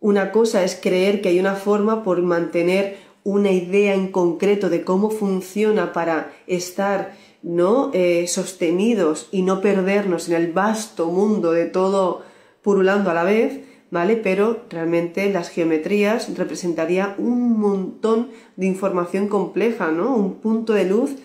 Una 0.00 0.32
cosa 0.32 0.64
es 0.64 0.78
creer 0.80 1.20
que 1.20 1.28
hay 1.28 1.38
una 1.38 1.54
forma 1.54 2.02
por 2.02 2.22
mantener 2.22 2.96
una 3.22 3.52
idea 3.52 3.94
en 3.94 4.10
concreto 4.10 4.70
de 4.70 4.82
cómo 4.82 5.10
funciona 5.10 5.92
para 5.92 6.32
estar 6.46 7.14
¿no? 7.42 7.90
Eh, 7.92 8.26
sostenidos 8.26 9.28
y 9.30 9.42
no 9.42 9.60
perdernos 9.60 10.28
en 10.28 10.36
el 10.36 10.52
vasto 10.52 11.06
mundo 11.06 11.52
de 11.52 11.66
todo 11.66 12.22
purulando 12.62 13.10
a 13.10 13.14
la 13.14 13.24
vez, 13.24 13.60
¿vale? 13.90 14.16
Pero 14.16 14.64
realmente 14.68 15.30
las 15.30 15.48
geometrías 15.48 16.36
representaría 16.36 17.14
un 17.18 17.58
montón 17.58 18.30
de 18.56 18.66
información 18.66 19.28
compleja, 19.28 19.90
¿no? 19.90 20.14
Un 20.14 20.34
punto 20.34 20.74
de 20.74 20.84
luz 20.84 21.16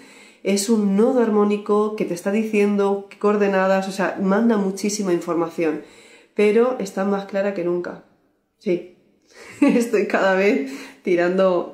es 0.43 0.69
un 0.69 0.95
nodo 0.95 1.21
armónico 1.21 1.95
que 1.95 2.05
te 2.05 2.13
está 2.13 2.31
diciendo 2.31 3.09
coordenadas, 3.19 3.87
o 3.87 3.91
sea, 3.91 4.17
manda 4.21 4.57
muchísima 4.57 5.11
información, 5.11 5.81
pero 6.33 6.77
está 6.79 7.03
más 7.03 7.25
clara 7.25 7.53
que 7.53 7.63
nunca. 7.63 8.03
Sí, 8.59 8.97
estoy 9.61 10.07
cada 10.07 10.35
vez 10.35 10.71
tirando, 11.03 11.73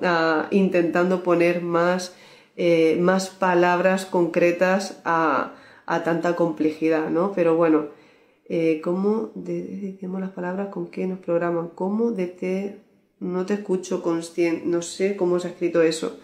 intentando 0.52 1.24
poner 1.24 1.62
más, 1.62 2.16
eh, 2.58 2.98
más 3.00 3.30
palabras 3.30 4.06
concretas 4.06 5.02
a, 5.06 5.56
a, 5.86 6.04
tanta 6.04 6.36
complejidad, 6.36 7.10
¿no? 7.10 7.32
Pero 7.34 7.56
bueno, 7.56 7.88
eh, 8.50 8.82
¿cómo 8.84 9.32
decimos 9.36 10.20
las 10.20 10.32
palabras 10.32 10.68
con 10.68 10.88
qué 10.88 11.08
nos 11.08 11.20
programan? 11.20 11.70
¿Cómo 11.70 12.12
de 12.12 12.28
te, 12.28 12.80
no 13.22 13.46
te 13.46 13.54
escucho 13.54 14.02
consciente, 14.02 14.66
no 14.66 14.82
sé 14.82 15.16
cómo 15.16 15.40
se 15.40 15.48
ha 15.48 15.52
escrito 15.52 15.82
eso. 15.82 16.20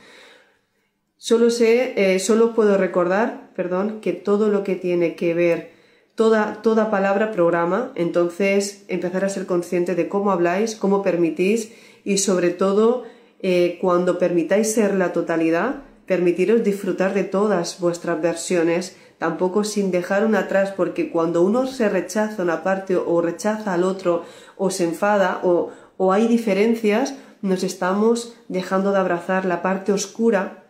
Solo 1.15 1.49
sé, 1.49 1.93
eh, 1.95 2.19
solo 2.19 2.53
puedo 2.53 2.77
recordar, 2.77 3.51
perdón, 3.55 4.01
que 4.01 4.13
todo 4.13 4.49
lo 4.49 4.63
que 4.63 4.75
tiene 4.75 5.15
que 5.15 5.33
ver 5.33 5.76
Toda, 6.17 6.63
toda, 6.63 6.89
palabra 6.89 7.31
programa, 7.31 7.91
entonces 7.93 8.83
empezar 8.87 9.23
a 9.23 9.29
ser 9.29 9.45
consciente 9.45 9.93
de 9.93 10.09
cómo 10.09 10.31
habláis, 10.31 10.75
cómo 10.75 11.03
permitís 11.03 11.71
y 12.03 12.17
sobre 12.17 12.49
todo 12.49 13.03
eh, 13.39 13.77
cuando 13.79 14.17
permitáis 14.17 14.73
ser 14.73 14.95
la 14.95 15.13
totalidad, 15.13 15.83
permitiros 16.07 16.63
disfrutar 16.63 17.13
de 17.13 17.23
todas 17.23 17.79
vuestras 17.79 18.19
versiones, 18.19 18.97
tampoco 19.19 19.63
sin 19.63 19.91
dejar 19.91 20.25
una 20.25 20.39
atrás, 20.39 20.73
porque 20.75 21.11
cuando 21.11 21.43
uno 21.43 21.67
se 21.67 21.87
rechaza 21.87 22.41
una 22.41 22.63
parte 22.63 22.95
o 22.95 23.21
rechaza 23.21 23.75
al 23.75 23.83
otro 23.83 24.23
o 24.57 24.71
se 24.71 24.85
enfada 24.85 25.41
o, 25.43 25.69
o 25.97 26.13
hay 26.13 26.27
diferencias, 26.27 27.13
nos 27.43 27.61
estamos 27.61 28.35
dejando 28.47 28.91
de 28.91 28.97
abrazar 28.97 29.45
la 29.45 29.61
parte 29.61 29.91
oscura 29.91 30.63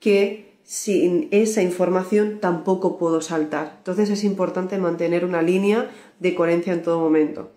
que 0.00 0.47
sin 0.68 1.28
esa 1.30 1.62
información 1.62 2.40
tampoco 2.42 2.98
puedo 2.98 3.22
saltar. 3.22 3.76
Entonces 3.78 4.10
es 4.10 4.22
importante 4.22 4.76
mantener 4.76 5.24
una 5.24 5.40
línea 5.40 5.90
de 6.18 6.34
coherencia 6.34 6.74
en 6.74 6.82
todo 6.82 7.00
momento. 7.00 7.52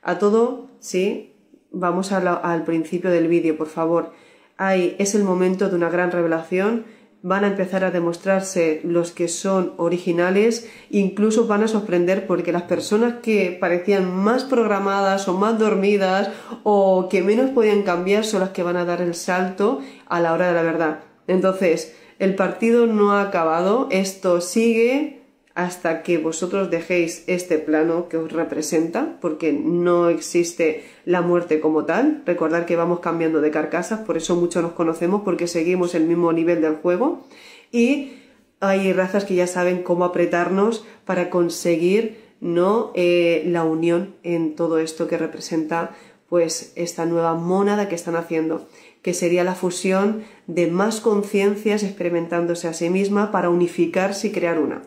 A 0.00 0.18
todo, 0.18 0.70
sí, 0.78 1.34
vamos 1.72 2.10
al 2.10 2.64
principio 2.64 3.10
del 3.10 3.28
vídeo, 3.28 3.58
por 3.58 3.66
favor. 3.66 4.12
Ahí 4.56 4.96
es 4.98 5.14
el 5.14 5.24
momento 5.24 5.68
de 5.68 5.76
una 5.76 5.90
gran 5.90 6.10
revelación. 6.10 6.86
Van 7.20 7.44
a 7.44 7.48
empezar 7.48 7.84
a 7.84 7.90
demostrarse 7.90 8.80
los 8.82 9.12
que 9.12 9.28
son 9.28 9.74
originales, 9.76 10.66
incluso 10.88 11.46
van 11.46 11.64
a 11.64 11.68
sorprender 11.68 12.26
porque 12.26 12.50
las 12.50 12.62
personas 12.62 13.16
que 13.22 13.54
parecían 13.60 14.10
más 14.10 14.44
programadas 14.44 15.28
o 15.28 15.34
más 15.34 15.58
dormidas 15.58 16.30
o 16.62 17.10
que 17.10 17.22
menos 17.22 17.50
podían 17.50 17.82
cambiar 17.82 18.24
son 18.24 18.40
las 18.40 18.50
que 18.50 18.62
van 18.62 18.78
a 18.78 18.86
dar 18.86 19.02
el 19.02 19.14
salto 19.14 19.82
a 20.06 20.18
la 20.20 20.32
hora 20.32 20.48
de 20.48 20.54
la 20.54 20.62
verdad. 20.62 21.00
Entonces, 21.26 21.94
el 22.18 22.34
partido 22.34 22.86
no 22.86 23.12
ha 23.12 23.22
acabado, 23.22 23.88
esto 23.90 24.40
sigue, 24.40 25.20
hasta 25.54 26.02
que 26.02 26.18
vosotros 26.18 26.70
dejéis 26.70 27.24
este 27.28 27.58
plano 27.58 28.08
que 28.08 28.16
os 28.16 28.32
representa, 28.32 29.18
porque 29.20 29.52
no 29.52 30.08
existe 30.08 30.84
la 31.04 31.22
muerte 31.22 31.60
como 31.60 31.84
tal. 31.84 32.22
Recordad 32.26 32.66
que 32.66 32.74
vamos 32.74 33.00
cambiando 33.00 33.40
de 33.40 33.52
carcasas, 33.52 34.00
por 34.00 34.16
eso 34.16 34.34
muchos 34.34 34.62
nos 34.62 34.72
conocemos, 34.72 35.22
porque 35.24 35.46
seguimos 35.46 35.94
el 35.94 36.04
mismo 36.04 36.32
nivel 36.32 36.60
del 36.60 36.76
juego. 36.76 37.24
Y 37.70 38.14
hay 38.60 38.92
razas 38.92 39.24
que 39.24 39.36
ya 39.36 39.46
saben 39.46 39.82
cómo 39.82 40.04
apretarnos 40.04 40.84
para 41.04 41.30
conseguir 41.30 42.24
¿no? 42.40 42.90
Eh, 42.94 43.42
la 43.46 43.64
unión 43.64 44.16
en 44.22 44.54
todo 44.54 44.78
esto 44.78 45.08
que 45.08 45.16
representa 45.16 45.94
pues 46.28 46.72
esta 46.76 47.06
nueva 47.06 47.34
mónada 47.34 47.88
que 47.88 47.94
están 47.94 48.16
haciendo, 48.16 48.68
que 49.04 49.12
sería 49.12 49.44
la 49.44 49.54
fusión 49.54 50.24
de 50.46 50.66
más 50.66 51.00
conciencias 51.00 51.82
experimentándose 51.82 52.68
a 52.68 52.72
sí 52.72 52.88
misma 52.88 53.30
para 53.30 53.50
unificarse 53.50 54.28
y 54.28 54.32
crear 54.32 54.58
una. 54.58 54.80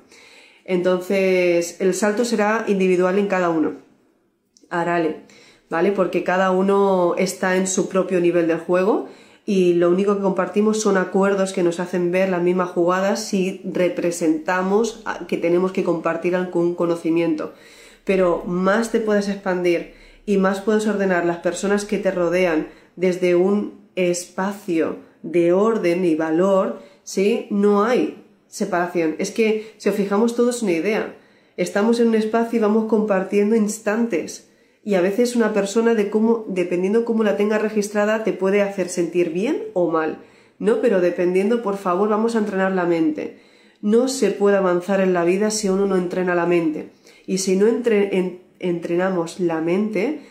Entonces, 0.66 1.80
el 1.80 1.94
salto 1.94 2.26
será 2.26 2.66
individual 2.68 3.20
en 3.20 3.28
cada 3.28 3.52
uno. 3.52 3.74
Arale, 4.72 5.18
¿vale? 5.70 5.92
Porque 5.92 6.24
cada 6.24 6.50
uno 6.50 7.14
está 7.20 7.58
en 7.58 7.68
su 7.68 7.90
propio 7.90 8.20
nivel 8.20 8.48
del 8.48 8.58
juego 8.58 9.08
y 9.46 9.76
lo 9.76 9.92
único 9.92 10.16
que 10.16 10.24
compartimos 10.24 10.82
son 10.82 10.98
acuerdos 10.98 11.54
que 11.54 11.62
nos 11.62 11.80
hacen 11.80 12.12
ver 12.12 12.30
las 12.30 12.42
mismas 12.42 12.72
jugadas 12.72 13.24
si 13.24 13.62
representamos 13.72 15.04
que 15.28 15.38
tenemos 15.38 15.72
que 15.72 15.84
compartir 15.84 16.36
algún 16.36 16.74
conocimiento. 16.74 17.54
Pero 18.04 18.44
más 18.48 18.92
te 18.92 19.00
puedes 19.00 19.30
expandir 19.30 19.94
y 20.26 20.38
más 20.38 20.62
puedes 20.62 20.88
ordenar 20.88 21.24
las 21.24 21.38
personas 21.38 21.86
que 21.86 22.00
te 22.00 22.10
rodean 22.10 22.70
desde 22.96 23.36
un 23.36 23.87
espacio 23.98 25.00
de 25.24 25.52
orden 25.52 26.06
y 26.06 26.16
valor, 26.16 26.80
¿sí? 27.04 27.48
No 27.50 27.84
hay 27.84 28.24
separación. 28.48 29.16
Es 29.18 29.32
que, 29.32 29.74
si 29.78 29.90
os 29.90 29.96
fijamos, 29.96 30.36
todo 30.36 30.52
es 30.52 30.62
una 30.62 30.72
idea. 30.72 31.16
Estamos 31.58 32.00
en 32.00 32.10
un 32.10 32.16
espacio 32.16 32.58
y 32.58 32.62
vamos 32.62 32.86
compartiendo 32.86 33.56
instantes. 33.56 34.50
Y 34.84 34.94
a 34.96 35.02
veces 35.02 35.36
una 35.36 35.52
persona, 35.52 35.96
de 35.96 36.10
cómo, 36.10 36.46
dependiendo 36.48 37.04
cómo 37.04 37.24
la 37.24 37.36
tenga 37.36 37.58
registrada, 37.58 38.24
te 38.24 38.32
puede 38.32 38.62
hacer 38.62 38.88
sentir 38.88 39.32
bien 39.32 39.64
o 39.74 39.92
mal. 39.92 40.20
¿No? 40.60 40.80
Pero 40.80 41.02
dependiendo, 41.02 41.62
por 41.62 41.78
favor, 41.78 42.08
vamos 42.10 42.36
a 42.36 42.40
entrenar 42.40 42.72
la 42.72 42.86
mente. 42.86 43.40
No 43.82 44.08
se 44.08 44.32
puede 44.32 44.58
avanzar 44.58 45.02
en 45.02 45.14
la 45.14 45.24
vida 45.24 45.52
si 45.52 45.70
uno 45.70 45.86
no 45.86 45.98
entrena 45.98 46.36
la 46.36 46.46
mente. 46.46 46.90
Y 47.26 47.40
si 47.40 47.56
no 47.56 47.68
entrenamos 47.68 49.40
la 49.40 49.62
mente, 49.62 50.22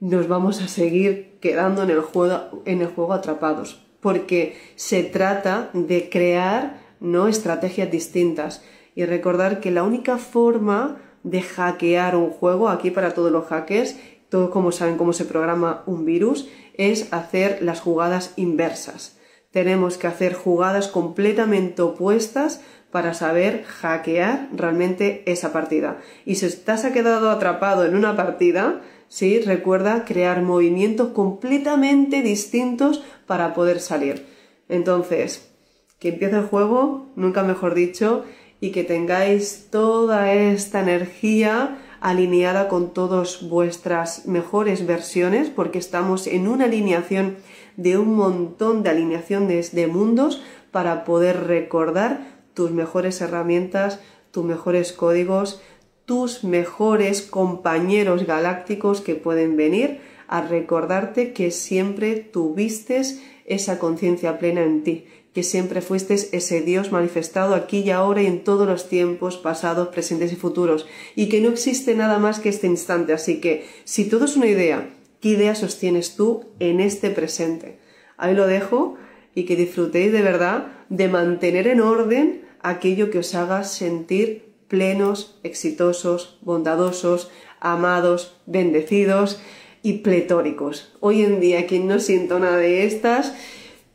nos 0.00 0.28
vamos 0.28 0.62
a 0.62 0.68
seguir 0.68 1.25
quedando 1.40 1.82
en 1.82 1.90
el 1.90 2.00
juego, 2.00 2.62
en 2.64 2.80
el 2.80 2.88
juego 2.88 3.12
atrapados. 3.12 3.84
Porque 4.00 4.56
se 4.76 5.02
trata 5.02 5.70
de 5.72 6.08
crear 6.10 6.80
no 7.00 7.28
estrategias 7.28 7.90
distintas. 7.90 8.62
Y 8.94 9.04
recordar 9.04 9.60
que 9.60 9.70
la 9.70 9.82
única 9.82 10.18
forma 10.18 10.98
de 11.22 11.42
hackear 11.42 12.16
un 12.16 12.30
juego, 12.30 12.68
aquí 12.68 12.90
para 12.90 13.12
todos 13.12 13.32
los 13.32 13.46
hackers, 13.46 13.96
todos 14.28 14.50
como 14.50 14.72
saben 14.72 14.96
cómo 14.96 15.12
se 15.12 15.24
programa 15.24 15.82
un 15.86 16.04
virus, 16.04 16.48
es 16.74 17.12
hacer 17.12 17.58
las 17.62 17.80
jugadas 17.80 18.32
inversas. 18.36 19.18
Tenemos 19.50 19.98
que 19.98 20.06
hacer 20.06 20.34
jugadas 20.34 20.88
completamente 20.88 21.82
opuestas 21.82 22.60
para 22.90 23.14
saber 23.14 23.64
hackear 23.64 24.48
realmente 24.54 25.22
esa 25.26 25.52
partida. 25.52 25.98
Y 26.24 26.36
si 26.36 26.46
estás 26.46 26.84
quedado 26.86 27.30
atrapado 27.30 27.84
en 27.84 27.96
una 27.96 28.16
partida, 28.16 28.80
sí, 29.08 29.40
recuerda 29.40 30.04
crear 30.04 30.42
movimientos 30.42 31.08
completamente 31.08 32.22
distintos 32.22 33.02
para 33.26 33.54
poder 33.54 33.80
salir. 33.80 34.26
Entonces, 34.68 35.50
que 35.98 36.08
empiece 36.10 36.36
el 36.36 36.46
juego, 36.46 37.06
nunca 37.16 37.42
mejor 37.42 37.74
dicho, 37.74 38.24
y 38.60 38.70
que 38.70 38.84
tengáis 38.84 39.68
toda 39.70 40.32
esta 40.32 40.80
energía 40.80 41.78
alineada 42.00 42.68
con 42.68 42.92
todas 42.92 43.48
vuestras 43.48 44.26
mejores 44.26 44.86
versiones, 44.86 45.50
porque 45.50 45.78
estamos 45.78 46.26
en 46.26 46.48
una 46.48 46.64
alineación 46.64 47.36
de 47.76 47.98
un 47.98 48.14
montón 48.14 48.82
de 48.82 48.90
alineaciones 48.90 49.74
de 49.74 49.86
mundos 49.86 50.42
para 50.70 51.04
poder 51.04 51.46
recordar 51.46 52.20
tus 52.54 52.70
mejores 52.70 53.20
herramientas, 53.20 54.00
tus 54.30 54.44
mejores 54.44 54.92
códigos, 54.92 55.60
tus 56.06 56.44
mejores 56.44 57.20
compañeros 57.20 58.26
galácticos 58.26 59.00
que 59.00 59.16
pueden 59.16 59.56
venir 59.56 60.00
a 60.28 60.40
recordarte 60.40 61.32
que 61.32 61.50
siempre 61.50 62.16
tuviste 62.16 63.02
esa 63.44 63.78
conciencia 63.78 64.38
plena 64.38 64.62
en 64.62 64.82
ti, 64.82 65.06
que 65.34 65.42
siempre 65.42 65.82
fuiste 65.82 66.14
ese 66.14 66.62
Dios 66.62 66.92
manifestado 66.92 67.54
aquí 67.54 67.80
y 67.80 67.90
ahora 67.90 68.22
y 68.22 68.26
en 68.26 68.42
todos 68.42 68.66
los 68.66 68.88
tiempos 68.88 69.36
pasados, 69.36 69.88
presentes 69.88 70.32
y 70.32 70.36
futuros, 70.36 70.86
y 71.14 71.28
que 71.28 71.40
no 71.40 71.50
existe 71.50 71.94
nada 71.94 72.18
más 72.18 72.40
que 72.40 72.48
este 72.48 72.66
instante. 72.66 73.12
Así 73.12 73.40
que, 73.40 73.66
si 73.84 74.04
todo 74.04 74.24
es 74.24 74.36
una 74.36 74.46
idea, 74.46 74.88
¿qué 75.20 75.30
idea 75.30 75.54
sostienes 75.54 76.16
tú 76.16 76.46
en 76.60 76.80
este 76.80 77.10
presente? 77.10 77.78
Ahí 78.16 78.34
lo 78.34 78.46
dejo 78.46 78.96
y 79.34 79.44
que 79.44 79.56
disfrutéis 79.56 80.12
de 80.12 80.22
verdad 80.22 80.68
de 80.88 81.08
mantener 81.08 81.66
en 81.66 81.80
orden 81.80 82.42
aquello 82.62 83.10
que 83.10 83.18
os 83.18 83.34
haga 83.34 83.64
sentir 83.64 84.45
plenos, 84.68 85.38
exitosos, 85.42 86.38
bondadosos, 86.42 87.30
amados, 87.60 88.36
bendecidos 88.46 89.40
y 89.82 89.98
pletóricos. 89.98 90.96
Hoy 91.00 91.22
en 91.22 91.40
día, 91.40 91.66
quien 91.66 91.86
no 91.86 92.00
siento 92.00 92.38
nada 92.38 92.58
de 92.58 92.84
estas, 92.84 93.34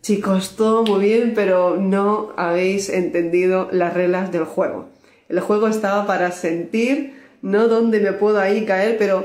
Chicos, 0.01 0.55
todo 0.55 0.83
muy 0.83 1.05
bien, 1.05 1.33
pero 1.35 1.77
no 1.77 2.33
habéis 2.35 2.89
entendido 2.89 3.69
las 3.71 3.93
reglas 3.93 4.31
del 4.31 4.45
juego. 4.45 4.89
El 5.29 5.39
juego 5.41 5.67
estaba 5.67 6.07
para 6.07 6.31
sentir 6.31 7.13
no 7.43 7.67
dónde 7.67 7.99
me 7.99 8.11
puedo 8.11 8.39
ahí 8.39 8.65
caer, 8.65 8.97
pero 8.97 9.23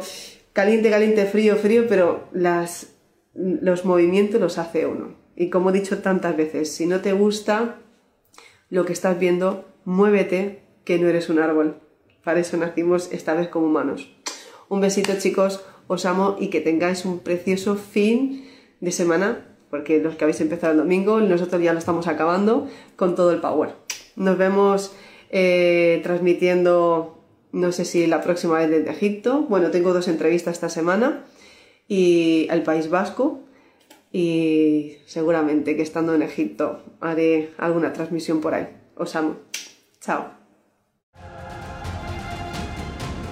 caliente, 0.53 0.91
caliente, 0.91 1.25
frío, 1.25 1.57
frío, 1.57 1.87
pero 1.89 2.29
las, 2.33 2.89
los 3.33 3.87
movimientos 3.87 4.39
los 4.39 4.59
hace 4.59 4.85
uno. 4.87 5.15
Y 5.35 5.49
como 5.49 5.71
he 5.71 5.73
dicho 5.73 6.03
tantas 6.03 6.37
veces, 6.37 6.71
si 6.71 6.85
no 6.85 7.01
te 7.01 7.15
gusta 7.15 7.77
lo 8.69 8.85
que 8.85 8.93
estás 8.93 9.19
viendo, 9.19 9.65
muévete, 9.87 10.61
que 10.87 10.99
no 10.99 11.09
eres 11.09 11.29
un 11.29 11.39
árbol. 11.39 11.77
Para 12.25 12.41
eso 12.41 12.57
nacimos 12.57 13.13
esta 13.13 13.35
vez 13.35 13.49
como 13.49 13.67
humanos. 13.67 14.11
Un 14.71 14.81
besito 14.81 15.13
chicos, 15.19 15.63
os 15.87 16.07
amo 16.07 16.37
y 16.41 16.49
que 16.49 16.63
tengáis 16.63 17.05
un 17.05 17.19
precioso 17.19 17.77
fin 17.77 18.49
de 18.81 18.93
semana, 18.93 19.47
porque 19.69 19.99
los 20.01 20.17
que 20.17 20.25
habéis 20.25 20.41
empezado 20.41 20.73
el 20.73 20.79
domingo, 20.79 21.21
nosotros 21.21 21.61
ya 21.61 21.73
lo 21.73 21.79
estamos 21.79 22.07
acabando 22.07 22.67
con 22.97 23.15
todo 23.15 23.33
el 23.33 23.41
power. 23.41 23.75
Nos 24.17 24.39
vemos 24.39 24.93
eh, 25.31 26.01
transmitiendo, 26.03 27.21
no 27.53 27.73
sé 27.73 27.85
si 27.85 28.07
la 28.07 28.23
próxima 28.23 28.59
vez 28.59 28.71
desde 28.71 28.91
Egipto. 28.91 29.43
Bueno, 29.49 29.71
tengo 29.71 29.93
dos 29.93 30.09
entrevistas 30.09 30.55
esta 30.55 30.69
semana 30.69 31.25
y 31.89 32.47
el 32.51 32.63
País 32.63 32.89
Vasco. 32.89 33.41
Y 34.13 34.97
seguramente 35.05 35.77
que 35.77 35.83
estando 35.83 36.15
en 36.15 36.23
Egipto 36.23 36.81
haré 37.01 37.51
alguna 37.59 37.93
transmisión 37.93 38.41
por 38.41 38.55
ahí. 38.55 38.69
Os 38.97 39.15
amo. 39.15 39.37
Chao. 40.01 40.36